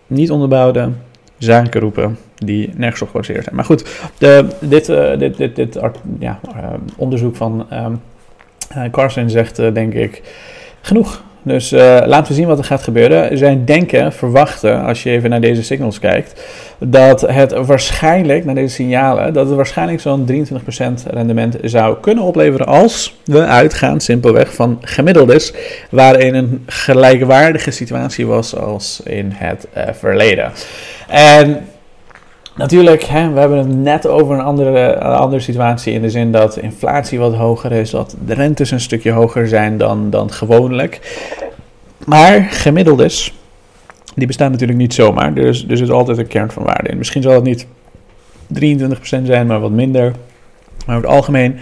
niet 0.08 0.32
onderbouwde 0.32 0.90
zaken 1.38 1.82
roepen 1.82 2.18
die 2.36 2.70
nergens 2.76 3.02
op 3.02 3.26
zijn. 3.26 3.44
Maar 3.52 3.66
goed, 3.66 3.86
de, 4.18 4.48
dit, 4.60 4.90
uh, 4.90 5.18
dit, 5.18 5.38
dit, 5.38 5.56
dit 5.56 5.80
ja, 6.20 6.40
uh, 6.56 6.74
onderzoek 6.98 7.36
van 7.36 7.68
um, 7.74 8.02
Carson 8.92 9.30
zegt 9.30 9.56
denk 9.56 9.94
ik 9.94 10.22
genoeg. 10.82 11.24
Dus 11.44 11.74
uh, 11.74 11.80
laten 12.06 12.28
we 12.28 12.34
zien 12.34 12.48
wat 12.48 12.58
er 12.58 12.64
gaat 12.64 12.84
gebeuren. 12.84 13.38
Zij 13.38 13.62
denken, 13.66 14.14
verwachten, 14.14 14.84
als 14.84 15.04
je 15.04 15.10
even 15.10 15.30
naar 15.30 15.42
deze 15.42 15.64
signals 15.64 16.00
kijkt, 16.00 16.44
dat 16.78 17.22
het 17.22 17.52
waarschijnlijk, 17.66 18.46
naar 18.46 18.56
deze 18.56 18.76
signalen, 18.76 19.34
dat 19.34 19.48
het 19.48 19.56
waarschijnlijk 19.56 20.00
zo'n 20.00 20.48
23% 21.08 21.08
rendement 21.08 21.58
zou 21.64 21.98
kunnen 22.02 22.24
opleveren 22.24 22.66
als 22.66 23.18
we 23.26 23.46
uitgaan 23.46 24.00
simpelweg 24.00 24.54
van 24.54 24.78
gemiddeldes, 24.82 25.54
waarin 25.90 26.36
een 26.36 26.64
gelijkwaardige 26.66 27.72
situatie 27.72 28.28
was 28.28 28.56
als 28.56 29.02
in 29.04 29.32
het 29.34 29.68
uh, 29.78 29.84
verleden. 29.92 30.52
En 31.08 31.66
Natuurlijk, 32.62 33.04
hè, 33.04 33.32
we 33.32 33.40
hebben 33.40 33.58
het 33.58 33.78
net 33.78 34.08
over 34.08 34.36
een 34.36 34.42
andere, 34.42 35.00
andere 35.00 35.42
situatie 35.42 35.94
in 35.94 36.02
de 36.02 36.10
zin 36.10 36.32
dat 36.32 36.58
inflatie 36.58 37.20
wat 37.20 37.34
hoger 37.34 37.72
is, 37.72 37.90
dat 37.90 38.16
de 38.26 38.34
rentes 38.34 38.72
een 38.72 38.80
stukje 38.80 39.12
hoger 39.12 39.48
zijn 39.48 39.78
dan, 39.78 40.10
dan 40.10 40.32
gewoonlijk. 40.32 41.00
Maar 42.06 42.42
gemiddeld 42.42 43.00
is, 43.00 43.34
die 44.16 44.28
bestaan 44.28 44.52
natuurlijk 44.52 44.80
niet 44.80 44.94
zomaar, 44.94 45.34
dus, 45.34 45.68
dus 45.68 45.80
er 45.80 45.86
is 45.86 45.92
altijd 45.92 46.18
een 46.18 46.28
kern 46.28 46.52
van 46.52 46.64
waarde 46.64 46.90
in. 46.90 46.98
Misschien 46.98 47.22
zal 47.22 47.34
het 47.34 47.44
niet 47.44 47.66
23% 48.60 48.90
zijn, 49.24 49.48
maar 49.48 49.60
wat 49.60 49.72
minder. 49.72 50.14
Maar 50.86 50.96
over 50.96 51.08
het 51.08 51.18
algemeen 51.18 51.58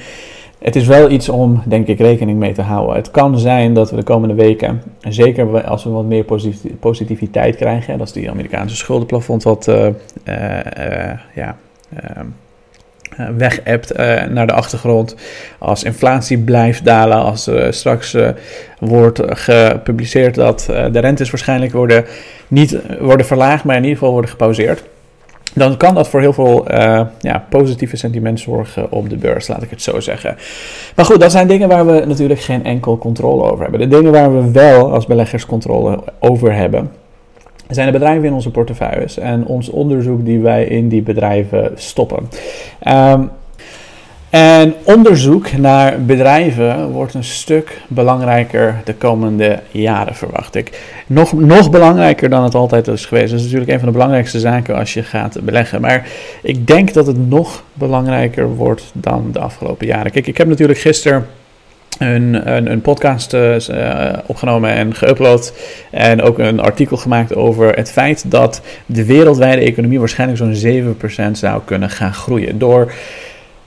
het 0.60 0.76
is 0.76 0.88
wel 0.88 1.10
iets 1.10 1.30
om, 1.30 1.62
denk 1.66 1.88
ik, 1.88 2.00
rekening 2.00 2.40
mee 2.40 2.54
te 2.54 2.62
houden. 2.62 2.96
Het 2.96 3.12
kan 3.12 3.40
zijn 3.40 3.74
dat 3.74 3.90
we 3.90 3.96
de 3.96 4.04
komende 4.04 4.34
weken, 4.34 4.82
en 5.02 5.14
zeker 5.14 5.64
als 5.64 5.84
we 5.84 5.90
wat 5.90 6.06
meer 6.06 6.26
positiviteit 6.80 7.56
krijgen, 7.56 7.98
dat 7.98 8.08
is 8.08 8.14
die 8.14 8.30
Amerikaanse 8.30 8.76
schuldenplafond 8.76 9.44
wat 9.44 9.68
uh, 9.68 9.88
ja, 11.36 11.56
weg 13.38 13.60
hebt 13.64 13.98
naar 14.30 14.48
de 14.48 14.54
achtergrond. 14.54 15.16
Als 15.60 15.84
inflatie 15.84 16.38
blijft 16.38 16.86
dalen, 16.86 17.18
als 17.18 17.50
straks 17.70 18.18
wordt 18.80 19.22
gepubliceerd 19.26 20.36
dat 20.36 20.64
de 20.92 21.00
rentes 21.00 21.30
waarschijnlijk 21.30 21.72
worden, 21.72 22.06
niet 22.48 22.80
worden 23.00 23.26
verlaagd, 23.26 23.64
maar 23.64 23.76
in 23.76 23.82
ieder 23.82 23.98
geval 23.98 24.14
worden 24.14 24.32
gepauzeerd 24.32 24.84
dan 25.54 25.78
kan 25.78 25.96
dat 25.96 26.10
voor 26.10 26.20
heel 26.20 26.34
veel 26.34 26.72
uh, 26.72 27.02
ja, 27.20 27.46
positieve 27.50 27.98
sentiment 27.98 28.40
zorgen 28.40 28.92
op 28.92 29.10
de 29.10 29.18
beurs, 29.18 29.48
laat 29.48 29.64
ik 29.64 29.70
het 29.70 29.82
zo 29.82 30.00
zeggen. 30.00 30.38
Maar 30.96 31.06
goed, 31.06 31.20
dat 31.20 31.32
zijn 31.32 31.48
dingen 31.48 31.68
waar 31.68 31.86
we 31.86 32.06
natuurlijk 32.06 32.40
geen 32.40 32.66
enkel 32.66 32.98
controle 32.98 33.52
over 33.52 33.62
hebben. 33.62 33.80
De 33.80 33.96
dingen 33.96 34.12
waar 34.12 34.36
we 34.36 34.52
wel 34.52 34.94
als 34.94 35.06
beleggers 35.06 35.46
controle 35.46 36.00
over 36.20 36.54
hebben, 36.54 36.92
zijn 37.68 37.86
de 37.86 37.94
bedrijven 37.94 38.26
in 38.26 38.34
onze 38.34 38.52
portefeuilles 38.52 39.18
en 39.18 39.46
ons 39.46 39.70
onderzoek 39.70 40.26
die 40.26 40.40
wij 40.40 40.66
in 40.66 40.88
die 40.88 41.02
bedrijven 41.02 41.72
stoppen. 41.76 42.30
Um, 42.88 43.30
en 44.30 44.74
onderzoek 44.84 45.52
naar 45.58 46.06
bedrijven 46.06 46.90
wordt 46.90 47.14
een 47.14 47.24
stuk 47.24 47.82
belangrijker 47.88 48.82
de 48.84 48.94
komende 48.94 49.60
jaren, 49.72 50.16
verwacht 50.16 50.56
ik. 50.56 50.82
Nog, 51.08 51.34
nog 51.34 51.70
belangrijker 51.70 52.30
dan 52.30 52.44
het 52.44 52.56
altijd 52.56 52.88
is 52.88 53.06
geweest. 53.06 53.30
Dat 53.30 53.40
is 53.40 53.46
natuurlijk 53.46 53.72
een 53.72 53.80
van 53.80 53.88
de 53.88 53.94
belangrijkste 53.94 54.40
zaken 54.40 54.76
als 54.76 54.94
je 54.94 55.04
gaat 55.04 55.42
beleggen. 55.42 55.82
Maar 55.82 56.08
ik 56.42 56.68
denk 56.68 56.94
dat 56.94 57.08
het 57.08 57.30
nog 57.30 57.64
belangrijker 57.74 58.56
wordt 58.56 58.92
dan 58.94 59.30
de 59.32 59.40
afgelopen 59.40 59.88
jaren. 59.88 60.12
Kijk, 60.12 60.28
ik 60.28 60.38
heb 60.38 60.48
natuurlijk 60.48 60.80
gisteren 60.80 61.28
een, 62.00 62.52
een, 62.56 62.72
een, 62.72 62.82
podcast 62.82 63.34
uh, 63.34 64.14
opgenomen 64.26 64.70
en 64.72 64.96
geüpload. 64.96 65.54
En 65.92 66.22
ook 66.22 66.40
een 66.40 66.60
artikel 66.60 66.98
gemaakt 66.98 67.36
over 67.36 67.74
het 67.76 67.92
feit 67.92 68.32
dat 68.32 68.62
de 68.86 69.06
wereldwijde 69.06 69.62
economie 69.62 70.00
waarschijnlijk 70.00 70.40
zo'n 70.40 70.96
7% 71.30 71.32
zou 71.32 71.62
kunnen 71.66 71.90
gaan 71.90 72.14
groeien. 72.14 72.60
Door 72.60 72.92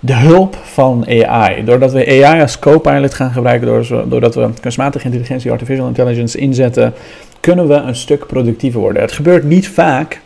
de 0.04 0.14
hulp 0.14 0.56
van 0.62 1.06
AI. 1.08 1.64
Doordat 1.64 1.92
we 1.92 2.24
AI 2.24 2.40
als 2.40 2.58
co-pilot 2.58 3.14
gaan 3.14 3.32
gebruiken, 3.32 3.86
doordat 4.08 4.34
we 4.34 4.50
kunstmatige 4.60 5.04
intelligentie, 5.04 5.50
artificial 5.50 5.86
intelligence 5.86 6.38
inzetten, 6.38 6.94
kunnen 7.40 7.68
we 7.68 7.74
een 7.74 7.96
stuk 7.96 8.26
productiever 8.26 8.80
worden. 8.80 9.02
Het 9.02 9.12
gebeurt 9.12 9.44
niet 9.44 9.68
vaak 9.68 10.20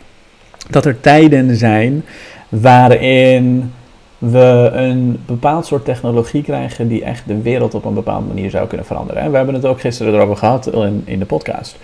dat 0.69 0.85
er 0.85 0.99
tijden 1.01 1.55
zijn 1.55 2.05
waarin 2.49 3.73
we 4.17 4.69
een 4.73 5.19
bepaald 5.25 5.65
soort 5.65 5.85
technologie 5.85 6.43
krijgen 6.43 6.87
die 6.87 7.03
echt 7.03 7.27
de 7.27 7.41
wereld 7.41 7.73
op 7.73 7.85
een 7.85 7.93
bepaalde 7.93 8.27
manier 8.27 8.49
zou 8.49 8.67
kunnen 8.67 8.85
veranderen. 8.85 9.31
We 9.31 9.37
hebben 9.37 9.55
het 9.55 9.65
ook 9.65 9.79
gisteren 9.79 10.13
erover 10.13 10.37
gehad 10.37 10.73
in, 10.73 11.01
in 11.05 11.19
de 11.19 11.25
podcast. 11.25 11.77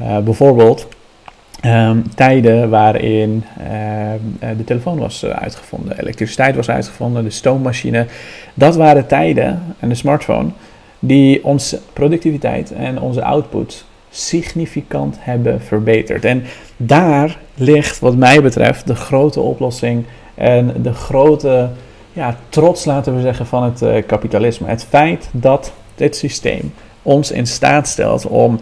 Uh, 0.00 0.18
bijvoorbeeld 0.18 0.88
Um, 1.64 2.14
tijden 2.14 2.70
waarin 2.70 3.44
uh, 3.60 3.66
de 4.56 4.64
telefoon 4.64 4.98
was 4.98 5.24
uh, 5.24 5.30
uitgevonden, 5.30 6.00
elektriciteit 6.00 6.56
was 6.56 6.70
uitgevonden, 6.70 7.24
de 7.24 7.30
stoommachine. 7.30 8.06
Dat 8.54 8.76
waren 8.76 9.06
tijden, 9.06 9.62
en 9.78 9.88
de 9.88 9.94
smartphone, 9.94 10.48
die 10.98 11.44
onze 11.44 11.80
productiviteit 11.92 12.72
en 12.72 13.00
onze 13.00 13.24
output 13.24 13.84
significant 14.10 15.16
hebben 15.20 15.60
verbeterd. 15.60 16.24
En 16.24 16.42
daar 16.76 17.38
ligt, 17.54 17.98
wat 17.98 18.16
mij 18.16 18.42
betreft, 18.42 18.86
de 18.86 18.94
grote 18.94 19.40
oplossing 19.40 20.04
en 20.34 20.72
de 20.82 20.92
grote 20.92 21.68
ja, 22.12 22.36
trots, 22.48 22.84
laten 22.84 23.14
we 23.14 23.20
zeggen, 23.20 23.46
van 23.46 23.62
het 23.62 23.82
uh, 23.82 24.02
kapitalisme. 24.06 24.68
Het 24.68 24.84
feit 24.84 25.28
dat 25.32 25.72
dit 25.94 26.16
systeem 26.16 26.72
ons 27.08 27.30
in 27.30 27.46
staat 27.46 27.88
stelt 27.88 28.26
om 28.26 28.60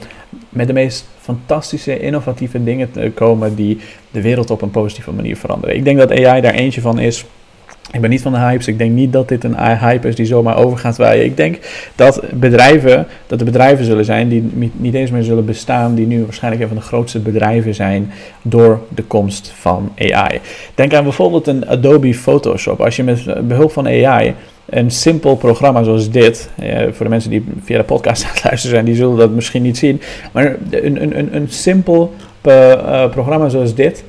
met 0.49 0.67
de 0.67 0.73
meest 0.73 1.07
fantastische, 1.21 2.01
innovatieve 2.01 2.65
dingen 2.65 2.91
te 2.91 3.11
komen 3.15 3.55
die 3.55 3.79
de 4.11 4.21
wereld 4.21 4.51
op 4.51 4.63
een 4.63 4.71
positieve 4.71 5.13
manier 5.13 5.37
veranderen. 5.37 5.77
Ik 5.77 5.85
denk 5.85 5.99
dat 5.99 6.11
AI 6.11 6.41
daar 6.41 6.55
eentje 6.55 6.81
van 6.81 6.99
is. 6.99 7.25
Ik 7.93 8.01
ben 8.01 8.11
niet 8.11 8.23
van 8.23 8.33
de 8.33 8.39
hypes. 8.39 8.67
Ik 8.67 8.79
denk 8.79 8.91
niet 8.91 9.13
dat 9.13 9.29
dit 9.29 9.45
een 9.45 9.57
hype 9.57 10.09
is 10.09 10.15
die 10.15 10.27
zomaar 10.27 10.57
over 10.57 10.79
gaat 10.79 10.97
waaien. 10.97 11.25
Ik 11.25 11.37
denk 11.37 11.59
dat 11.95 12.23
bedrijven, 12.33 13.07
dat 13.27 13.39
er 13.39 13.45
bedrijven 13.45 13.85
zullen 13.85 14.05
zijn 14.05 14.29
die 14.29 14.71
niet 14.77 14.95
eens 14.95 15.11
meer 15.11 15.23
zullen 15.23 15.45
bestaan, 15.45 15.95
die 15.95 16.07
nu 16.07 16.25
waarschijnlijk 16.25 16.63
een 16.63 16.69
van 16.69 16.77
de 16.77 16.83
grootste 16.83 17.19
bedrijven 17.19 17.75
zijn 17.75 18.13
door 18.43 18.81
de 18.89 19.03
komst 19.03 19.53
van 19.55 19.93
AI. 19.99 20.41
Denk 20.75 20.95
aan 20.95 21.03
bijvoorbeeld 21.03 21.47
een 21.47 21.69
Adobe 21.69 22.15
Photoshop. 22.15 22.81
Als 22.81 22.97
je 22.97 23.03
met 23.03 23.49
behulp 23.49 23.73
van 23.73 23.87
AI 23.87 24.35
een 24.67 24.91
simpel 24.91 25.37
programma 25.37 25.83
zoals 25.83 26.11
dit, 26.11 26.51
eh, 26.57 26.81
voor 26.93 27.05
de 27.05 27.11
mensen 27.11 27.31
die 27.31 27.45
via 27.63 27.79
de 27.79 27.85
podcast 27.85 28.23
aan 28.25 28.31
het 28.31 28.45
luisteren 28.45 28.77
zijn, 28.77 28.85
die 28.85 28.95
zullen 28.95 29.17
dat 29.17 29.31
misschien 29.31 29.63
niet 29.63 29.79
zien, 29.79 30.01
maar 30.33 30.57
een, 30.71 31.03
een, 31.03 31.19
een, 31.19 31.37
een 31.37 31.49
simpel 31.49 32.15
uh, 32.43 33.11
programma 33.11 33.49
zoals 33.49 33.75
dit 33.75 34.05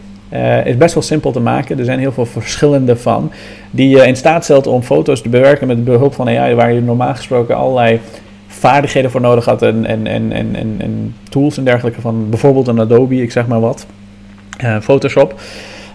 is 0.64 0.78
best 0.78 0.94
wel 0.94 1.04
simpel 1.04 1.32
te 1.32 1.40
maken. 1.40 1.80
Er 1.80 1.86
zijn 1.86 2.00
heel 2.00 2.12
veel 2.12 2.26
verschillende 2.26 2.96
van, 2.96 3.32
die 3.72 3.90
je 3.90 4.08
in 4.08 4.16
staat 4.16 4.44
stelt 4.44 4.68
om 4.68 4.82
foto's 4.82 5.22
te 5.22 5.30
bewerken 5.30 5.68
met 5.68 5.84
behulp 5.84 6.14
van 6.14 6.28
AI, 6.28 6.56
waar 6.56 6.74
je 6.74 6.82
normaal 6.82 7.16
gesproken 7.16 7.56
allerlei 7.56 8.00
vaardigheden 8.48 9.12
voor 9.12 9.22
nodig 9.22 9.46
had 9.46 9.62
en, 9.62 9.86
en, 9.86 10.08
en, 10.08 10.32
en, 10.32 10.76
en 10.80 11.16
tools 11.30 11.58
en 11.58 11.64
dergelijke 11.64 12.02
van 12.02 12.30
bijvoorbeeld 12.30 12.68
een 12.68 12.80
Adobe, 12.80 13.22
ik 13.22 13.32
zeg 13.32 13.48
maar 13.48 13.60
wat, 13.60 13.86
Photoshop. 14.82 15.40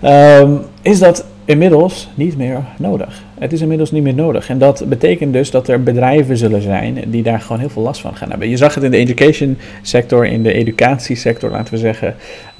Um, 0.04 0.60
is 0.82 0.98
dat 0.98 1.24
inmiddels 1.44 2.08
niet 2.14 2.36
meer 2.36 2.60
nodig. 2.78 3.22
Het 3.38 3.52
is 3.52 3.60
inmiddels 3.60 3.90
niet 3.90 4.02
meer 4.02 4.14
nodig. 4.14 4.48
En 4.48 4.58
dat 4.58 4.84
betekent 4.88 5.32
dus 5.32 5.50
dat 5.50 5.68
er 5.68 5.82
bedrijven 5.82 6.36
zullen 6.36 6.62
zijn 6.62 7.04
die 7.06 7.22
daar 7.22 7.40
gewoon 7.40 7.58
heel 7.58 7.68
veel 7.68 7.82
last 7.82 8.00
van 8.00 8.16
gaan 8.16 8.30
hebben. 8.30 8.48
Je 8.48 8.56
zag 8.56 8.74
het 8.74 8.84
in 8.84 8.90
de 8.90 8.96
education 8.96 9.58
sector, 9.82 10.26
in 10.26 10.42
de 10.42 10.52
educatiesector, 10.52 11.50
laten 11.50 11.74
we 11.74 11.80
zeggen, 11.80 12.14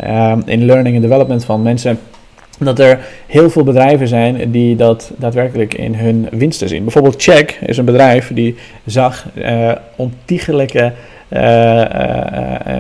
uh, 0.05 0.37
in 0.45 0.65
learning 0.65 0.95
and 0.95 1.05
development 1.05 1.45
van 1.45 1.63
mensen. 1.63 1.99
Dat 2.59 2.79
er 2.79 2.99
heel 3.27 3.51
veel 3.51 3.65
bedrijven 3.65 4.09
zijn 4.09 4.51
die 4.51 4.77
dat 4.77 5.13
daadwerkelijk 5.17 5.75
in 5.75 5.95
hun 5.95 6.29
winsten 6.31 6.69
zien. 6.69 6.83
Bijvoorbeeld 6.83 7.23
Check 7.23 7.59
is 7.67 7.77
een 7.77 7.85
bedrijf 7.85 8.31
die 8.35 8.57
zag 8.85 9.27
uh, 9.35 9.73
ontiegelijke 9.97 10.93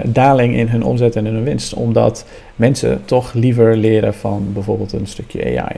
daling 0.04 0.56
in 0.56 0.68
hun 0.68 0.82
omzet 0.82 1.16
en 1.16 1.26
in 1.26 1.34
hun 1.34 1.44
winst. 1.44 1.74
Omdat 1.74 2.26
mensen 2.56 3.02
toch 3.04 3.32
liever 3.32 3.76
leren 3.76 4.14
van 4.14 4.46
bijvoorbeeld 4.52 4.92
een 4.92 5.06
stukje 5.06 5.60
AI. 5.60 5.76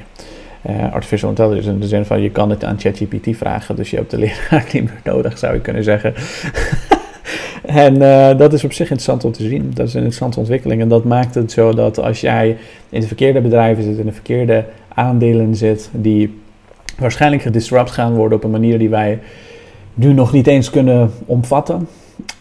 uh, 0.71 0.93
artificial 0.93 1.31
intelligence. 1.31 1.71
In 1.71 1.81
de 1.81 1.87
zin 1.87 2.05
van 2.05 2.21
je 2.21 2.31
kan 2.31 2.51
het 2.51 2.65
aan 2.65 2.81
ChatGPT 2.81 3.37
vragen, 3.37 3.77
dus 3.77 3.91
je 3.91 3.97
hebt 3.97 4.11
de 4.11 4.19
leraar 4.19 4.67
niet 4.73 4.85
meer 4.85 5.01
nodig, 5.05 5.39
zou 5.39 5.55
je 5.55 5.61
kunnen 5.61 5.85
zeggen. 5.85 6.15
en 7.85 7.99
dat 8.37 8.53
is 8.53 8.65
op 8.65 8.73
zich 8.73 8.91
interessant 8.91 9.25
om 9.25 9.33
te 9.33 9.43
zien. 9.43 9.71
Dat 9.75 9.87
is 9.87 9.93
een 9.93 9.99
interessante 9.99 10.39
ontwikkeling. 10.39 10.81
En 10.81 10.89
dat 10.89 11.05
maakt 11.05 11.35
het 11.35 11.53
zo 11.53 11.75
dat 11.75 11.99
als 11.99 12.21
jij 12.21 12.57
in 12.89 13.01
de 13.01 13.07
verkeerde 13.07 13.41
bedrijven 13.41 13.85
zit, 13.85 13.99
in 13.99 14.07
de 14.07 14.13
verkeerde 14.13 14.65
aandelen 14.95 15.57
zit, 15.57 15.91
die 15.93 16.43
waarschijnlijk 16.99 17.43
gedisrupt 17.43 17.91
gaan 17.91 18.15
worden 18.15 18.39
op 18.39 18.45
een 18.45 18.51
manier 18.51 18.79
die 18.79 18.89
wij 18.89 19.19
nu 19.95 20.13
nog 20.13 20.33
niet 20.33 20.47
eens 20.47 20.71
kunnen 20.71 21.11
omvatten 21.27 21.89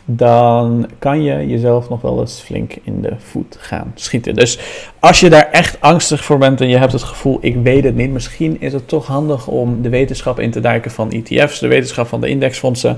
dan 0.05 0.89
kan 1.00 1.24
je 1.24 1.48
jezelf 1.48 1.89
nog 1.89 2.01
wel 2.01 2.19
eens 2.19 2.41
flink 2.41 2.74
in 2.83 3.01
de 3.01 3.13
voet 3.17 3.57
gaan 3.60 3.91
schieten. 3.95 4.36
Dus 4.36 4.60
als 5.00 5.19
je 5.19 5.29
daar 5.29 5.50
echt 5.51 5.81
angstig 5.81 6.24
voor 6.24 6.38
bent 6.38 6.62
en 6.62 6.67
je 6.67 6.77
hebt 6.77 6.91
het 6.91 7.03
gevoel, 7.03 7.38
ik 7.41 7.55
weet 7.63 7.83
het 7.83 7.95
niet, 7.95 8.12
misschien 8.12 8.62
is 8.62 8.74
het 8.74 8.88
toch 8.88 9.07
handig 9.07 9.48
om 9.48 9.81
de 9.81 9.89
wetenschap 9.89 10.39
in 10.39 10.51
te 10.51 10.60
duiken 10.60 10.91
van 10.91 11.12
ETF's, 11.12 11.60
de 11.60 11.67
wetenschap 11.67 12.07
van 12.07 12.22
de 12.22 12.27
indexfondsen. 12.27 12.98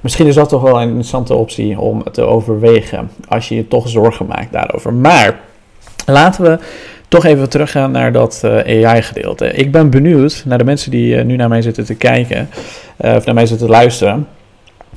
Misschien 0.00 0.26
is 0.26 0.34
dat 0.34 0.48
toch 0.48 0.62
wel 0.62 0.80
een 0.80 0.88
interessante 0.88 1.34
optie 1.34 1.80
om 1.80 2.02
te 2.12 2.22
overwegen 2.22 3.10
als 3.28 3.48
je 3.48 3.54
je 3.54 3.68
toch 3.68 3.88
zorgen 3.88 4.26
maakt 4.26 4.52
daarover. 4.52 4.92
Maar 4.92 5.40
laten 6.06 6.44
we 6.44 6.58
toch 7.08 7.24
even 7.24 7.48
teruggaan 7.48 7.90
naar 7.90 8.12
dat 8.12 8.40
eh, 8.44 8.86
AI-gedeelte. 8.86 9.52
Ik 9.52 9.72
ben 9.72 9.90
benieuwd 9.90 10.42
naar 10.46 10.58
de 10.58 10.64
mensen 10.64 10.90
die 10.90 11.16
uh, 11.16 11.24
nu 11.24 11.36
naar 11.36 11.48
mij 11.48 11.62
zitten 11.62 11.84
te 11.84 11.94
kijken, 11.94 12.48
uh, 13.04 13.14
of 13.14 13.24
naar 13.24 13.34
mij 13.34 13.46
zitten 13.46 13.66
te 13.66 13.72
luisteren. 13.72 14.26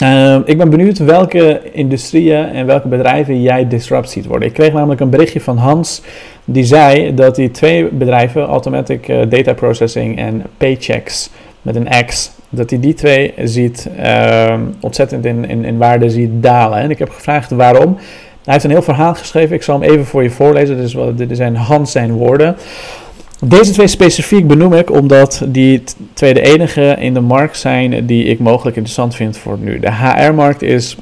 Uh, 0.04 0.38
ik 0.46 0.58
ben 0.58 0.70
benieuwd 0.70 0.98
welke 0.98 1.62
industrieën 1.72 2.46
en 2.50 2.66
welke 2.66 2.88
bedrijven 2.88 3.42
jij 3.42 3.68
disrupt 3.68 4.10
ziet 4.10 4.26
worden. 4.26 4.48
Ik 4.48 4.54
kreeg 4.54 4.74
namelijk 4.74 5.00
een 5.00 5.10
berichtje 5.10 5.42
van 5.42 5.58
Hans 5.58 6.02
die 6.46 6.64
zei 6.64 7.14
dat 7.14 7.38
hij 7.38 7.50
twee 7.50 7.86
bedrijven, 7.86 8.42
Automatic 8.42 9.08
uh, 9.08 9.22
Data 9.30 9.54
Processing 9.54 10.18
en 10.18 10.44
Paychecks 10.58 11.30
met 11.62 11.76
een 11.76 12.06
X, 12.06 12.32
dat 12.50 12.70
hij 12.70 12.80
die 12.80 12.94
twee 12.94 13.34
ziet 13.44 13.90
uh, 14.00 14.54
ontzettend 14.80 15.26
in, 15.26 15.66
in, 15.66 15.78
waarde 15.78 16.10
ziet 16.10 16.30
dalen. 16.32 16.80
En 16.80 16.90
ik 16.90 17.00
heb 17.00 17.10
gevraagd 17.10 17.52
waarom. 17.52 17.96
Hij 18.44 18.54
heeft 18.54 18.64
een 18.64 18.72
heel 18.72 18.82
verhaal 18.82 19.14
geschreven. 19.14 19.56
Ik 19.56 19.64
zal 19.64 19.80
hem 19.80 19.90
even 19.90 20.06
voor 20.06 20.24
je 20.24 20.30
voorlezen. 20.30 20.98
Wel, 20.98 21.16
dit 21.16 21.38
zijn 21.38 21.56
Hans 21.56 21.92
zijn 21.92 22.12
woorden. 22.12 22.56
Deze 23.44 23.72
twee 23.72 23.88
specifiek 23.88 24.48
benoem 24.48 24.74
ik 24.74 24.92
omdat 24.92 25.42
die 25.48 25.84
twee 26.14 26.34
de 26.34 26.42
enige 26.42 26.96
in 27.00 27.14
de 27.14 27.20
markt 27.20 27.58
zijn 27.58 28.06
die 28.06 28.24
ik 28.24 28.40
mogelijk 28.40 28.76
interessant 28.76 29.16
vind 29.16 29.38
voor 29.38 29.58
nu. 29.60 29.80
De 29.80 29.92
HR-markt 29.92 30.62
is 30.62 30.98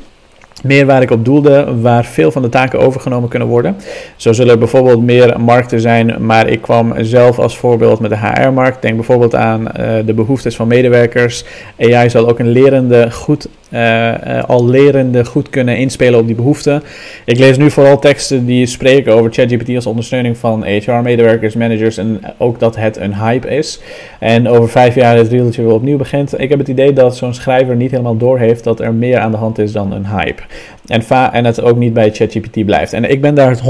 meer 0.63 0.86
waar 0.86 1.01
ik 1.01 1.12
op 1.12 1.25
doelde, 1.25 1.81
waar 1.81 2.05
veel 2.05 2.31
van 2.31 2.41
de 2.41 2.50
taken 2.50 2.79
overgenomen 2.79 3.29
kunnen 3.29 3.48
worden. 3.48 3.75
Zo 4.15 4.33
zullen 4.33 4.51
er 4.51 4.60
bijvoorbeeld 4.60 5.03
meer 5.03 5.39
markten 5.39 5.79
zijn, 5.79 6.15
maar 6.19 6.48
ik 6.48 6.62
kwam 6.62 6.93
zelf 6.98 7.39
als 7.39 7.57
voorbeeld 7.57 8.00
met 8.00 8.10
de 8.10 8.17
HR-markt. 8.17 8.81
Denk 8.81 8.95
bijvoorbeeld 8.95 9.36
aan 9.36 9.62
uh, 9.62 9.93
de 10.05 10.13
behoeftes 10.13 10.55
van 10.55 10.67
medewerkers. 10.67 11.45
AI 11.79 12.10
zal 12.10 12.29
ook 12.29 12.39
een 12.39 12.51
lerende 12.51 13.12
goed 13.12 13.48
uh, 13.74 14.43
al 14.48 14.67
lerende 14.67 15.25
goed 15.25 15.50
kunnen 15.50 15.77
inspelen 15.77 16.19
op 16.19 16.25
die 16.27 16.36
behoeften. 16.36 16.83
Ik 17.25 17.38
lees 17.38 17.57
nu 17.57 17.72
vooral 17.72 18.00
teksten 18.00 18.45
die 18.45 18.65
spreken 18.65 19.13
over 19.13 19.33
ChatGPT 19.33 19.75
als 19.75 19.86
ondersteuning 19.86 20.38
van 20.38 20.65
HR-medewerkers, 20.65 21.55
managers 21.55 21.98
en 21.98 22.22
ook 22.38 22.60
dat 22.60 22.75
het 22.75 22.98
een 22.98 23.15
hype 23.15 23.48
is. 23.48 23.81
En 24.19 24.48
over 24.48 24.69
vijf 24.69 24.95
jaar 24.95 25.17
het 25.17 25.27
rieltje 25.27 25.63
weer 25.63 25.74
opnieuw 25.74 25.98
begint. 25.98 26.39
Ik 26.39 26.50
heb 26.50 26.60
het 26.60 26.67
idee 26.67 26.93
dat 26.93 27.17
zo'n 27.17 27.33
schrijver 27.33 27.75
niet 27.75 27.91
helemaal 27.91 28.17
doorheeft 28.17 28.63
dat 28.63 28.79
er 28.79 28.93
meer 28.93 29.19
aan 29.19 29.31
de 29.31 29.38
hand 29.38 29.60
is 29.60 29.72
dan 29.72 29.91
een 29.91 30.07
hype. 30.07 30.42
En, 30.88 31.01
en 31.31 31.45
het 31.45 31.62
ook 31.62 31.77
niet 31.77 31.93
bij 31.93 32.12
ChatGPT 32.13 32.65
blijft. 32.65 32.93
En 32.93 33.12
ik 33.12 33.21
ben 33.21 33.35
daar 33.35 33.50
het 33.50 33.62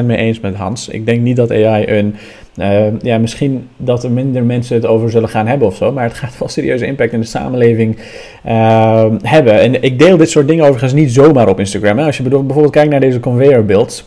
100% 0.00 0.04
mee 0.04 0.16
eens 0.16 0.40
met 0.40 0.54
Hans. 0.54 0.88
Ik 0.88 1.06
denk 1.06 1.20
niet 1.20 1.36
dat 1.36 1.50
AI 1.50 1.86
een 1.86 2.14
uh, 2.58 3.00
ja, 3.00 3.18
misschien 3.18 3.68
dat 3.76 4.04
er 4.04 4.10
minder 4.10 4.44
mensen 4.44 4.76
het 4.76 4.86
over 4.86 5.10
zullen 5.10 5.28
gaan 5.28 5.46
hebben 5.46 5.66
of 5.66 5.76
zo, 5.76 5.92
maar 5.92 6.04
het 6.04 6.14
gaat 6.14 6.38
wel 6.38 6.48
serieuze 6.48 6.86
impact 6.86 7.12
in 7.12 7.20
de 7.20 7.26
samenleving 7.26 7.98
uh, 8.46 9.04
hebben. 9.22 9.60
En 9.60 9.82
ik 9.82 9.98
deel 9.98 10.16
dit 10.16 10.30
soort 10.30 10.48
dingen 10.48 10.64
overigens 10.64 10.92
niet 10.92 11.12
zomaar 11.12 11.48
op 11.48 11.58
Instagram. 11.58 11.98
Hè. 11.98 12.04
Als 12.04 12.16
je 12.16 12.22
bijvoorbeeld 12.22 12.70
kijkt 12.70 12.90
naar 12.90 13.00
deze 13.00 13.20
conveyor 13.20 13.64
builds. 13.64 14.04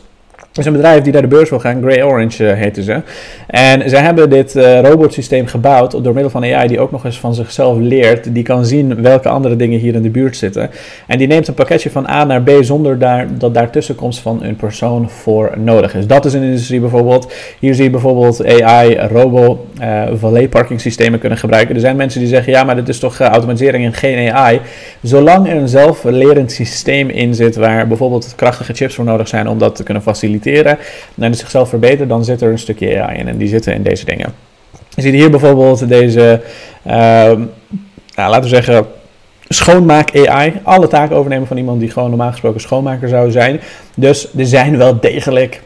Is 0.54 0.66
een 0.66 0.74
bedrijf 0.74 1.04
die 1.04 1.14
naar 1.14 1.22
de 1.22 1.28
beurs 1.28 1.50
wil 1.50 1.60
gaan, 1.60 1.82
Grey 1.82 2.04
Orange 2.04 2.44
uh, 2.44 2.54
heten 2.54 2.84
ze. 2.84 3.02
En 3.48 3.90
zij 3.90 4.02
hebben 4.02 4.30
dit 4.30 4.56
uh, 4.56 4.80
robotsysteem 4.80 5.46
gebouwd 5.46 6.04
door 6.04 6.14
middel 6.14 6.30
van 6.30 6.44
AI 6.44 6.68
die 6.68 6.80
ook 6.80 6.92
nog 6.92 7.06
eens 7.06 7.20
van 7.20 7.34
zichzelf 7.34 7.78
leert. 7.78 8.34
Die 8.34 8.44
kan 8.44 8.66
zien 8.66 9.02
welke 9.02 9.30
andere 9.30 9.56
dingen 9.56 9.80
hier 9.80 9.96
in 9.96 10.02
de 10.02 10.10
buurt 10.10 10.38
zitten. 10.38 10.70
En 11.08 11.18
die 11.18 11.28
neemt 11.28 11.48
een 11.48 11.54
pakketje 11.54 11.90
van 11.90 12.08
A 12.08 12.24
naar 12.24 12.42
B 12.42 12.52
zonder 12.62 13.00
daar, 13.00 13.28
dat 13.38 13.54
daar 13.54 13.70
tussenkomst 13.70 14.20
van 14.20 14.44
een 14.44 14.56
persoon 14.56 15.10
voor 15.10 15.52
nodig 15.58 15.96
is. 15.96 16.08
Dat 16.08 16.26
is 16.26 16.34
een 16.34 16.44
industrie 16.44 16.80
bijvoorbeeld. 16.80 17.34
Hier 17.60 17.74
zie 17.74 17.84
je 17.84 17.90
bijvoorbeeld 17.90 18.62
AI, 18.62 18.96
robo, 18.96 19.66
uh, 19.82 20.04
valet 20.14 20.50
parking 20.50 21.20
kunnen 21.20 21.38
gebruiken. 21.38 21.76
Er 21.76 21.82
zijn 21.82 21.96
mensen 21.96 22.20
die 22.20 22.30
zeggen, 22.30 22.54
ja 22.54 22.64
maar 22.64 22.76
dit 22.76 22.90
is 22.90 23.00
toch 23.00 23.20
automatisering 23.20 23.86
en 23.86 23.94
geen 23.94 24.32
AI. 24.32 24.62
Zolang 25.02 25.50
er 25.50 25.56
een 25.56 25.68
zelflerend 25.68 26.52
systeem 26.52 27.10
in 27.10 27.36
zit 27.36 27.56
waar 27.56 27.88
bijvoorbeeld 27.88 28.34
krachtige 28.36 28.74
chips 28.74 28.96
voor 28.96 29.06
nodig 29.06 29.28
zijn 29.28 29.48
om 29.48 29.58
dat 29.58 29.76
te 29.76 29.84
kunnen 29.84 30.04
faciliteren 30.04 30.40
en 30.46 30.78
het 31.16 31.38
zichzelf 31.38 31.70
verbeteren, 31.70 32.08
dan 32.08 32.24
zit 32.24 32.42
er 32.42 32.52
een 32.52 32.60
stukje 32.60 33.02
AI 33.02 33.18
in. 33.18 33.28
En 33.28 33.38
die 33.38 33.48
zitten 33.48 33.74
in 33.74 33.84
deze 33.84 34.06
dingen. 34.06 34.34
Je 34.90 35.02
ziet 35.02 35.14
hier 35.14 35.30
bijvoorbeeld 35.30 35.88
deze, 35.88 36.42
nou, 36.84 37.50
laten 38.16 38.42
we 38.42 38.48
zeggen, 38.48 38.86
schoonmaak 39.48 40.28
AI. 40.28 40.54
Alle 40.64 40.88
taken 40.88 41.16
overnemen 41.16 41.48
van 41.48 41.58
iemand 41.58 41.80
die 41.80 41.92
gewoon 41.92 42.10
normaal 42.10 42.32
gesproken 42.32 42.62
schoonmaker 42.62 43.10
zou 43.10 43.32
zijn. 43.32 43.60
Dus 43.96 44.28
er 44.38 44.46
zijn 44.46 44.78
wel 44.78 45.00
degelijk 45.00 45.62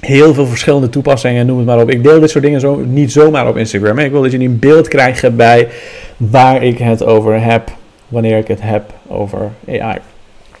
heel 0.00 0.34
veel 0.34 0.46
verschillende 0.46 0.88
toepassingen, 0.88 1.46
noem 1.46 1.56
het 1.56 1.66
maar 1.66 1.80
op. 1.80 1.90
Ik 1.90 2.02
deel 2.02 2.20
dit 2.20 2.30
soort 2.30 2.44
dingen 2.44 2.60
zo, 2.60 2.76
niet 2.86 3.12
zomaar 3.12 3.48
op 3.48 3.56
Instagram. 3.56 3.98
Ik 3.98 4.10
wil 4.10 4.22
dat 4.22 4.32
je 4.32 4.38
een 4.38 4.58
beeld 4.58 4.88
krijgt 4.88 5.36
bij 5.36 5.68
waar 6.16 6.62
ik 6.62 6.78
het 6.78 7.04
over 7.04 7.42
heb 7.42 7.70
wanneer 8.08 8.38
ik 8.38 8.48
het 8.48 8.60
heb 8.62 8.92
over 9.06 9.50
AI. 9.68 9.98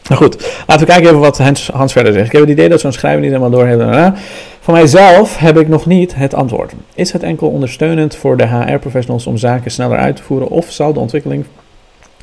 Nou 0.08 0.20
goed, 0.20 0.62
laten 0.66 0.86
we 0.86 0.92
kijken 0.92 1.08
even 1.08 1.20
wat 1.20 1.38
Hans, 1.38 1.68
Hans 1.68 1.92
verder 1.92 2.12
zegt. 2.12 2.26
Ik 2.26 2.32
heb 2.32 2.40
het 2.40 2.50
idee 2.50 2.68
dat 2.68 2.80
zo'n 2.80 2.92
schrijver 2.92 3.20
niet 3.20 3.30
helemaal 3.30 3.50
door 3.50 3.66
heeft. 3.66 4.18
Van 4.60 4.74
mijzelf 4.74 5.38
heb 5.38 5.58
ik 5.58 5.68
nog 5.68 5.86
niet 5.86 6.14
het 6.14 6.34
antwoord. 6.34 6.72
Is 6.94 7.12
het 7.12 7.22
enkel 7.22 7.48
ondersteunend 7.48 8.16
voor 8.16 8.36
de 8.36 8.46
HR-professionals 8.46 9.26
om 9.26 9.36
zaken 9.36 9.70
sneller 9.70 9.98
uit 9.98 10.16
te 10.16 10.22
voeren? 10.22 10.48
Of 10.48 10.70
zal 10.70 10.92
de 10.92 11.00
ontwikkeling 11.00 11.44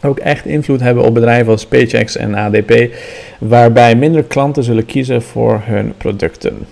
ook 0.02 0.20
echt 0.20 0.46
invloed 0.46 0.80
hebben 0.80 1.04
op 1.04 1.14
bedrijven 1.14 1.52
als 1.52 1.66
Paychecks 1.66 2.18
en 2.18 2.36
ADP, 2.36 2.96
waarbij 3.40 3.96
minder 3.96 4.24
klanten 4.24 4.64
zullen 4.64 4.86
kiezen 4.86 5.22
voor 5.22 5.62
hun 5.64 5.94
producten? 5.98 6.68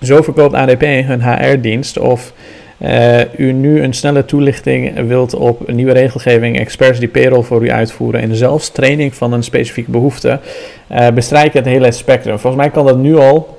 Zo 0.00 0.22
verkoopt 0.22 0.54
ADP 0.54 0.80
hun 0.80 1.22
HR-dienst 1.22 1.98
of 1.98 2.32
uh, 2.78 3.34
u 3.34 3.52
nu 3.52 3.82
een 3.82 3.92
snelle 3.92 4.24
toelichting 4.24 5.06
wilt 5.06 5.34
op 5.34 5.72
nieuwe 5.72 5.92
regelgeving, 5.92 6.58
experts 6.58 6.98
die 6.98 7.08
payroll 7.08 7.42
voor 7.42 7.64
u 7.64 7.70
uitvoeren 7.70 8.20
en 8.20 8.34
zelfs 8.34 8.70
training 8.70 9.14
van 9.14 9.32
een 9.32 9.42
specifieke 9.42 9.90
behoefte, 9.90 10.40
uh, 10.92 11.08
bestrijken 11.08 11.58
het 11.58 11.68
hele 11.68 11.92
spectrum. 11.92 12.38
Volgens 12.38 12.62
mij 12.62 12.72
kan 12.72 12.86
dat 12.86 12.98
nu 12.98 13.16
al. 13.16 13.56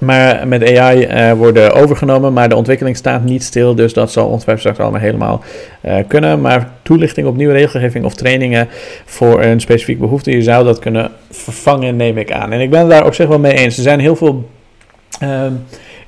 Maar 0.00 0.48
met 0.48 0.78
AI 0.78 1.04
eh, 1.04 1.32
worden 1.32 1.72
overgenomen, 1.74 2.32
maar 2.32 2.48
de 2.48 2.56
ontwikkeling 2.56 2.96
staat 2.96 3.24
niet 3.24 3.42
stil. 3.42 3.74
Dus 3.74 3.92
dat 3.92 4.12
zal 4.12 4.26
ongetwijfeld 4.26 4.60
straks 4.60 4.78
allemaal 4.78 5.00
helemaal 5.00 5.44
kunnen. 6.08 6.40
Maar 6.40 6.70
toelichting 6.82 7.26
op 7.26 7.36
nieuwe 7.36 7.52
regelgeving 7.52 8.04
of 8.04 8.14
trainingen 8.14 8.68
voor 9.04 9.42
een 9.42 9.60
specifieke 9.60 10.00
behoefte, 10.00 10.30
je 10.30 10.42
zou 10.42 10.64
dat 10.64 10.78
kunnen 10.78 11.10
vervangen, 11.30 11.96
neem 11.96 12.18
ik 12.18 12.32
aan. 12.32 12.52
En 12.52 12.60
ik 12.60 12.70
ben 12.70 12.80
het 12.80 12.90
daar 12.90 13.06
op 13.06 13.14
zich 13.14 13.28
wel 13.28 13.38
mee 13.38 13.54
eens. 13.54 13.76
Er 13.76 13.82
zijn 13.82 14.00
heel 14.00 14.16
veel. 14.16 14.48
Ehm, 15.20 15.52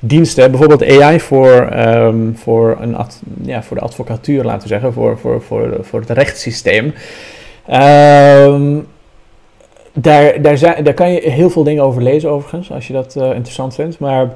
diensten, 0.07 0.51
bijvoorbeeld 0.51 1.01
AI 1.01 1.19
voor, 1.19 1.77
um, 1.77 2.35
voor, 2.37 2.77
een 2.79 2.95
ja, 3.41 3.63
voor 3.63 3.77
de 3.77 3.83
advocatuur, 3.83 4.43
laten 4.43 4.61
we 4.61 4.67
zeggen, 4.67 4.93
voor, 4.93 5.17
voor, 5.19 5.41
voor, 5.41 5.77
voor 5.81 5.99
het 5.99 6.09
rechtssysteem. 6.09 6.93
Um, 8.45 8.87
daar, 9.93 10.41
daar, 10.41 10.57
zijn, 10.57 10.83
daar 10.83 10.93
kan 10.93 11.11
je 11.11 11.29
heel 11.29 11.49
veel 11.49 11.63
dingen 11.63 11.83
over 11.83 12.03
lezen, 12.03 12.29
overigens, 12.29 12.71
als 12.71 12.87
je 12.87 12.93
dat 12.93 13.15
uh, 13.17 13.23
interessant 13.23 13.75
vindt. 13.75 13.99
Maar 13.99 14.29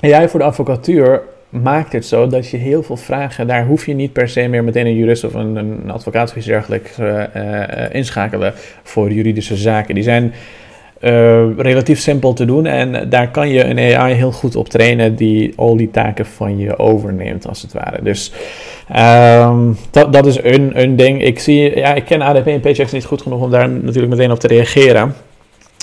AI 0.00 0.28
voor 0.28 0.40
de 0.40 0.46
advocatuur 0.46 1.22
maakt 1.48 1.92
het 1.92 2.06
zo 2.06 2.26
dat 2.26 2.48
je 2.48 2.56
heel 2.56 2.82
veel 2.82 2.96
vragen, 2.96 3.46
daar 3.46 3.66
hoef 3.66 3.86
je 3.86 3.94
niet 3.94 4.12
per 4.12 4.28
se 4.28 4.48
meer 4.48 4.64
meteen 4.64 4.86
een 4.86 4.96
jurist 4.96 5.24
of 5.24 5.34
een, 5.34 5.56
een 5.56 5.90
advocaat 5.90 6.30
of 6.30 6.36
iets 6.36 6.46
dergelijks 6.46 6.98
uh, 6.98 7.22
uh, 7.36 7.94
inschakelen 7.94 8.52
voor 8.82 9.12
juridische 9.12 9.56
zaken. 9.56 9.94
Die 9.94 10.04
zijn 10.04 10.32
uh, 11.00 11.56
relatief 11.56 12.00
simpel 12.00 12.32
te 12.32 12.44
doen. 12.44 12.66
En 12.66 13.08
daar 13.08 13.30
kan 13.30 13.48
je 13.48 13.64
een 13.64 13.96
AI 13.96 14.14
heel 14.14 14.32
goed 14.32 14.56
op 14.56 14.68
trainen 14.68 15.14
die 15.16 15.52
al 15.56 15.76
die 15.76 15.90
taken 15.90 16.26
van 16.26 16.58
je 16.58 16.78
overneemt, 16.78 17.48
als 17.48 17.62
het 17.62 17.72
ware. 17.72 18.02
Dus 18.02 18.32
um, 18.96 19.76
dat, 19.90 20.12
dat 20.12 20.26
is 20.26 20.42
een, 20.42 20.82
een 20.82 20.96
ding. 20.96 21.22
Ik, 21.22 21.38
zie, 21.38 21.76
ja, 21.76 21.94
ik 21.94 22.04
ken 22.04 22.22
ADP 22.22 22.46
en 22.46 22.60
Paychecks 22.60 22.92
niet 22.92 23.04
goed 23.04 23.22
genoeg 23.22 23.40
om 23.40 23.50
daar 23.50 23.68
natuurlijk 23.68 24.12
meteen 24.12 24.30
op 24.30 24.40
te 24.40 24.46
reageren. 24.46 25.14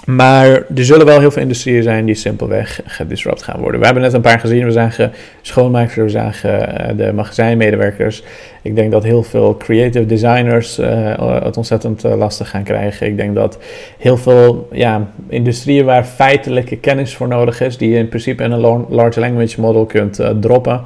Maar 0.08 0.48
er 0.76 0.86
zullen 0.86 1.06
wel 1.06 1.20
heel 1.20 1.32
veel 1.32 1.42
industrieën 1.42 1.84
zijn 1.84 2.06
die 2.06 2.16
simpelweg 2.16 2.82
gedisrupt 2.86 3.44
gaan 3.44 3.60
worden. 3.60 3.80
We 3.80 3.86
hebben 3.86 4.04
net 4.04 4.14
een 4.14 4.22
paar 4.22 4.40
gezien. 4.40 4.66
We 4.66 4.72
zagen 4.72 5.12
schoonmakers, 5.42 5.96
we 5.96 6.10
zagen 6.10 6.60
uh, 6.60 6.98
de 6.98 7.14
magazijnmedewerkers. 7.14 8.24
Ik 8.62 8.76
denk 8.76 8.92
dat 8.92 9.04
heel 9.04 9.24
veel 9.24 9.58
creative 9.58 10.06
designers 10.06 10.80
uh, 10.80 11.44
het 11.44 11.58
ontzettend 11.58 12.06
uh, 12.06 12.16
lastig 12.16 12.50
gaan 12.50 12.64
krijgen. 12.64 13.08
Ik 13.08 13.18
denk 13.18 13.36
dat 13.36 13.58
heel 13.98 14.18
veel 14.18 14.68
ja, 14.72 15.08
industrieën 15.28 15.86
waar 15.86 16.04
feitelijke 16.04 16.78
kennis 16.78 17.16
voor 17.16 17.28
nodig 17.28 17.62
is, 17.62 17.78
die 17.78 17.90
je 17.90 17.98
in 17.98 18.10
principe 18.10 18.44
in 18.44 18.52
een 18.52 18.86
large 18.90 19.20
language 19.20 19.62
model 19.62 19.86
kunt 19.86 20.20
droppen, 20.40 20.82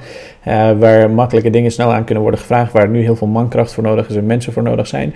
waar 0.80 1.10
makkelijke 1.10 1.50
dingen 1.50 1.72
snel 1.72 1.94
aan 1.94 2.04
kunnen 2.04 2.24
worden 2.24 2.40
gevraagd, 2.40 2.72
waar 2.72 2.90
nu 2.90 3.02
heel 3.02 3.16
veel 3.16 3.28
mankracht 3.28 3.74
voor 3.74 3.84
nodig 3.84 4.10
is 4.10 4.16
en 4.16 4.26
mensen 4.26 4.54
voor 4.54 4.64
nodig 4.64 4.88
zijn 4.88 5.14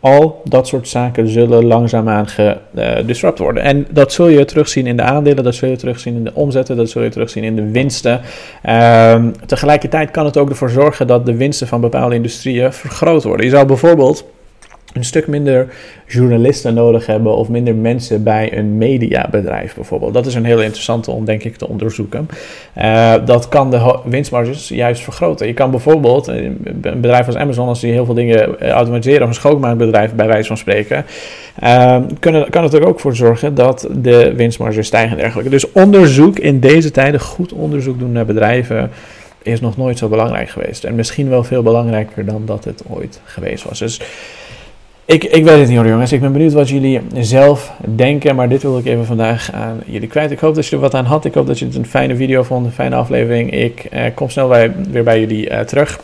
al 0.00 0.42
dat 0.44 0.66
soort 0.66 0.88
zaken 0.88 1.28
zullen 1.28 1.64
langzaamaan 1.64 2.26
gedisrupt 2.28 3.38
worden. 3.38 3.62
En 3.62 3.86
dat 3.90 4.12
zul 4.12 4.28
je 4.28 4.44
terugzien 4.44 4.86
in 4.86 4.96
de 4.96 5.02
aandelen, 5.02 5.44
dat 5.44 5.54
zul 5.54 5.68
je 5.68 5.76
terugzien 5.76 6.14
in 6.14 6.24
de 6.24 6.34
omzetten, 6.34 6.76
dat 6.76 6.90
zul 6.90 7.02
je 7.02 7.08
terugzien 7.08 7.44
in 7.44 7.56
de 7.56 7.70
winsten. 7.70 8.20
Um, 8.68 9.32
tegelijkertijd 9.46 10.10
kan 10.10 10.24
het 10.24 10.36
ook 10.36 10.48
ervoor 10.48 10.70
zorgen 10.70 11.06
dat 11.06 11.26
de 11.26 11.36
winsten 11.36 11.66
van 11.66 11.80
bepaalde 11.80 12.14
industrieën 12.14 12.72
vergroot 12.72 13.24
worden. 13.24 13.44
Je 13.44 13.52
zou 13.52 13.66
bijvoorbeeld 13.66 14.24
een 14.92 15.04
stuk 15.04 15.26
minder 15.26 15.68
journalisten 16.06 16.74
nodig 16.74 17.06
hebben 17.06 17.36
of 17.36 17.48
minder 17.48 17.74
mensen 17.74 18.22
bij 18.22 18.58
een 18.58 18.78
mediabedrijf 18.78 19.74
bijvoorbeeld. 19.74 20.14
Dat 20.14 20.26
is 20.26 20.34
een 20.34 20.44
heel 20.44 20.62
interessante 20.62 21.10
om 21.10 21.24
denk 21.24 21.44
ik 21.44 21.56
te 21.56 21.68
onderzoeken. 21.68 22.28
Uh, 22.78 23.14
dat 23.24 23.48
kan 23.48 23.70
de 23.70 23.98
winstmarges 24.04 24.68
juist 24.68 25.02
vergroten. 25.02 25.46
Je 25.46 25.54
kan 25.54 25.70
bijvoorbeeld 25.70 26.28
eh, 26.28 26.42
een 26.44 27.00
bedrijf 27.00 27.26
als 27.26 27.36
Amazon, 27.36 27.68
als 27.68 27.80
die 27.80 27.92
heel 27.92 28.04
veel 28.04 28.14
dingen 28.14 28.60
eh, 28.60 28.70
automatiseren, 28.70 29.22
of 29.22 29.28
een 29.28 29.34
schoonmaakbedrijf 29.34 30.14
bij 30.14 30.26
wijze 30.26 30.46
van 30.48 30.56
spreken, 30.56 31.04
uh, 31.62 31.96
kunnen, 32.18 32.50
kan 32.50 32.62
het 32.62 32.72
er 32.72 32.86
ook 32.86 33.00
voor 33.00 33.16
zorgen 33.16 33.54
dat 33.54 33.88
de 33.92 34.34
winstmarges 34.34 34.86
stijgen 34.86 35.10
en 35.10 35.22
dergelijke. 35.22 35.50
Dus 35.50 35.72
onderzoek 35.72 36.38
in 36.38 36.60
deze 36.60 36.90
tijden, 36.90 37.20
goed 37.20 37.52
onderzoek 37.52 37.98
doen 37.98 38.12
naar 38.12 38.26
bedrijven 38.26 38.90
is 39.42 39.60
nog 39.60 39.76
nooit 39.76 39.98
zo 39.98 40.08
belangrijk 40.08 40.48
geweest. 40.48 40.84
En 40.84 40.94
misschien 40.94 41.28
wel 41.28 41.44
veel 41.44 41.62
belangrijker 41.62 42.24
dan 42.24 42.42
dat 42.44 42.64
het 42.64 42.82
ooit 42.88 43.20
geweest 43.24 43.64
was. 43.64 43.78
Dus 43.78 44.00
ik, 45.08 45.24
ik 45.24 45.44
weet 45.44 45.58
het 45.58 45.68
niet 45.68 45.76
hoor 45.76 45.86
jongens, 45.86 46.12
ik 46.12 46.20
ben 46.20 46.32
benieuwd 46.32 46.52
wat 46.52 46.68
jullie 46.68 47.00
zelf 47.14 47.72
denken, 47.94 48.36
maar 48.36 48.48
dit 48.48 48.62
wil 48.62 48.78
ik 48.78 48.86
even 48.86 49.06
vandaag 49.06 49.52
aan 49.52 49.80
jullie 49.86 50.08
kwijt. 50.08 50.30
Ik 50.30 50.38
hoop 50.38 50.54
dat 50.54 50.66
je 50.66 50.76
er 50.76 50.82
wat 50.82 50.94
aan 50.94 51.04
had, 51.04 51.24
ik 51.24 51.34
hoop 51.34 51.46
dat 51.46 51.58
je 51.58 51.64
het 51.64 51.74
een 51.74 51.86
fijne 51.86 52.16
video 52.16 52.42
vond, 52.42 52.66
een 52.66 52.72
fijne 52.72 52.94
aflevering. 52.94 53.52
Ik 53.52 53.84
eh, 53.84 54.14
kom 54.14 54.30
snel 54.30 54.48
bij, 54.48 54.72
weer 54.90 55.02
bij 55.02 55.20
jullie 55.20 55.50
uh, 55.50 55.60
terug. 55.60 56.00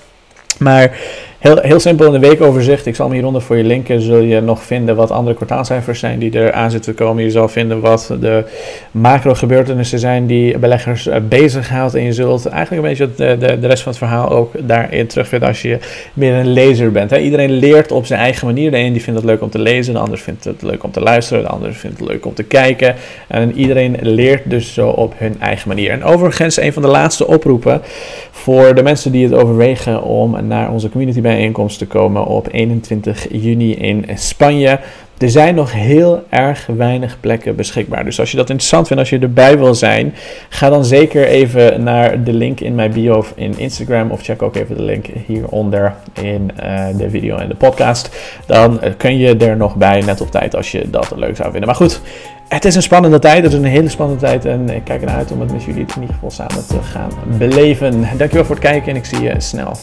Maar 0.58 0.98
Heel, 1.44 1.58
heel 1.60 1.80
simpel 1.80 2.06
in 2.06 2.20
de 2.20 2.28
weekoverzicht. 2.28 2.86
Ik 2.86 2.94
zal 2.94 3.06
hem 3.06 3.14
hieronder 3.14 3.42
voor 3.42 3.56
je 3.56 3.64
linken. 3.64 4.00
Zul 4.00 4.20
je 4.20 4.40
nog 4.40 4.62
vinden 4.62 4.96
wat 4.96 5.10
andere 5.10 5.36
kwartaalcijfers 5.36 5.98
zijn 5.98 6.18
die 6.18 6.38
er 6.38 6.52
aan 6.52 6.70
zitten 6.70 6.94
te 6.94 7.04
komen. 7.04 7.22
Je 7.22 7.30
zal 7.30 7.48
vinden 7.48 7.80
wat 7.80 8.14
de 8.20 8.44
macro 8.90 9.34
gebeurtenissen 9.34 9.98
zijn 9.98 10.26
die 10.26 10.58
beleggers 10.58 11.06
uh, 11.06 11.16
bezighoudt. 11.28 11.94
En 11.94 12.02
je 12.02 12.12
zult 12.12 12.46
eigenlijk 12.46 12.82
een 12.82 12.88
beetje 12.88 13.08
de, 13.16 13.46
de, 13.46 13.58
de 13.58 13.66
rest 13.66 13.82
van 13.82 13.92
het 13.92 14.00
verhaal 14.00 14.30
ook 14.30 14.52
daarin 14.68 15.06
terugvinden 15.06 15.48
als 15.48 15.62
je 15.62 15.78
meer 16.14 16.34
een 16.34 16.52
lezer 16.52 16.92
bent. 16.92 17.10
Iedereen 17.10 17.50
leert 17.50 17.92
op 17.92 18.06
zijn 18.06 18.20
eigen 18.20 18.46
manier. 18.46 18.70
De 18.70 18.78
een 18.78 18.92
die 18.92 19.02
vindt 19.02 19.20
het 19.20 19.28
leuk 19.28 19.42
om 19.42 19.50
te 19.50 19.58
lezen, 19.58 19.94
de 19.94 20.00
ander 20.00 20.18
vindt 20.18 20.44
het 20.44 20.62
leuk 20.62 20.84
om 20.84 20.90
te 20.90 21.00
luisteren, 21.00 21.42
de 21.42 21.48
ander 21.48 21.74
vindt 21.74 21.98
het 21.98 22.08
leuk 22.08 22.26
om 22.26 22.34
te 22.34 22.42
kijken. 22.42 22.94
En 23.26 23.52
iedereen 23.52 23.96
leert 24.00 24.50
dus 24.50 24.74
zo 24.74 24.88
op 24.88 25.14
hun 25.16 25.36
eigen 25.40 25.68
manier. 25.68 25.90
En 25.90 26.04
overigens, 26.04 26.56
een 26.56 26.72
van 26.72 26.82
de 26.82 26.88
laatste 26.88 27.26
oproepen 27.26 27.82
voor 28.30 28.74
de 28.74 28.82
mensen 28.82 29.12
die 29.12 29.24
het 29.24 29.34
overwegen 29.34 30.02
om 30.02 30.46
naar 30.46 30.70
onze 30.70 30.88
community 30.88 31.20
bij 31.20 31.32
bijeenkomst 31.34 31.86
komen 31.86 32.26
op 32.26 32.48
21 32.50 33.26
juni 33.30 33.74
in 33.74 34.06
Spanje. 34.14 34.78
Er 35.18 35.30
zijn 35.30 35.54
nog 35.54 35.72
heel 35.72 36.22
erg 36.28 36.66
weinig 36.76 37.16
plekken 37.20 37.56
beschikbaar. 37.56 38.04
Dus 38.04 38.20
als 38.20 38.30
je 38.30 38.36
dat 38.36 38.50
interessant 38.50 38.86
vindt, 38.86 39.02
als 39.02 39.10
je 39.10 39.18
erbij 39.18 39.58
wil 39.58 39.74
zijn, 39.74 40.14
ga 40.48 40.68
dan 40.68 40.84
zeker 40.84 41.26
even 41.26 41.82
naar 41.82 42.24
de 42.24 42.32
link 42.32 42.60
in 42.60 42.74
mijn 42.74 42.92
bio 42.92 43.24
in 43.34 43.58
Instagram. 43.58 44.10
Of 44.10 44.22
check 44.22 44.42
ook 44.42 44.56
even 44.56 44.76
de 44.76 44.82
link 44.82 45.06
hieronder 45.26 45.94
in 46.22 46.50
uh, 46.62 46.86
de 46.96 47.10
video 47.10 47.36
en 47.36 47.48
de 47.48 47.54
podcast. 47.54 48.10
Dan 48.46 48.80
uh, 48.84 48.90
kun 48.96 49.18
je 49.18 49.36
er 49.36 49.56
nog 49.56 49.76
bij, 49.76 50.00
net 50.00 50.20
op 50.20 50.30
tijd, 50.30 50.56
als 50.56 50.72
je 50.72 50.90
dat 50.90 51.12
leuk 51.16 51.36
zou 51.36 51.50
vinden. 51.50 51.66
Maar 51.66 51.78
goed, 51.78 52.00
het 52.48 52.64
is 52.64 52.74
een 52.74 52.82
spannende 52.82 53.18
tijd. 53.18 53.42
Het 53.42 53.52
is 53.52 53.58
een 53.58 53.64
hele 53.64 53.88
spannende 53.88 54.22
tijd. 54.22 54.44
En 54.44 54.70
ik 54.70 54.84
kijk 54.84 55.00
ernaar 55.00 55.16
uit 55.16 55.32
om 55.32 55.40
het 55.40 55.52
met 55.52 55.64
jullie 55.64 55.80
in 55.80 56.00
ieder 56.00 56.14
geval 56.14 56.30
samen 56.30 56.66
te 56.66 56.82
gaan 56.82 57.10
beleven. 57.38 58.00
Dankjewel 58.16 58.44
voor 58.44 58.54
het 58.54 58.64
kijken 58.64 58.88
en 58.88 58.96
ik 58.96 59.04
zie 59.04 59.22
je 59.22 59.34
snel. 59.38 59.76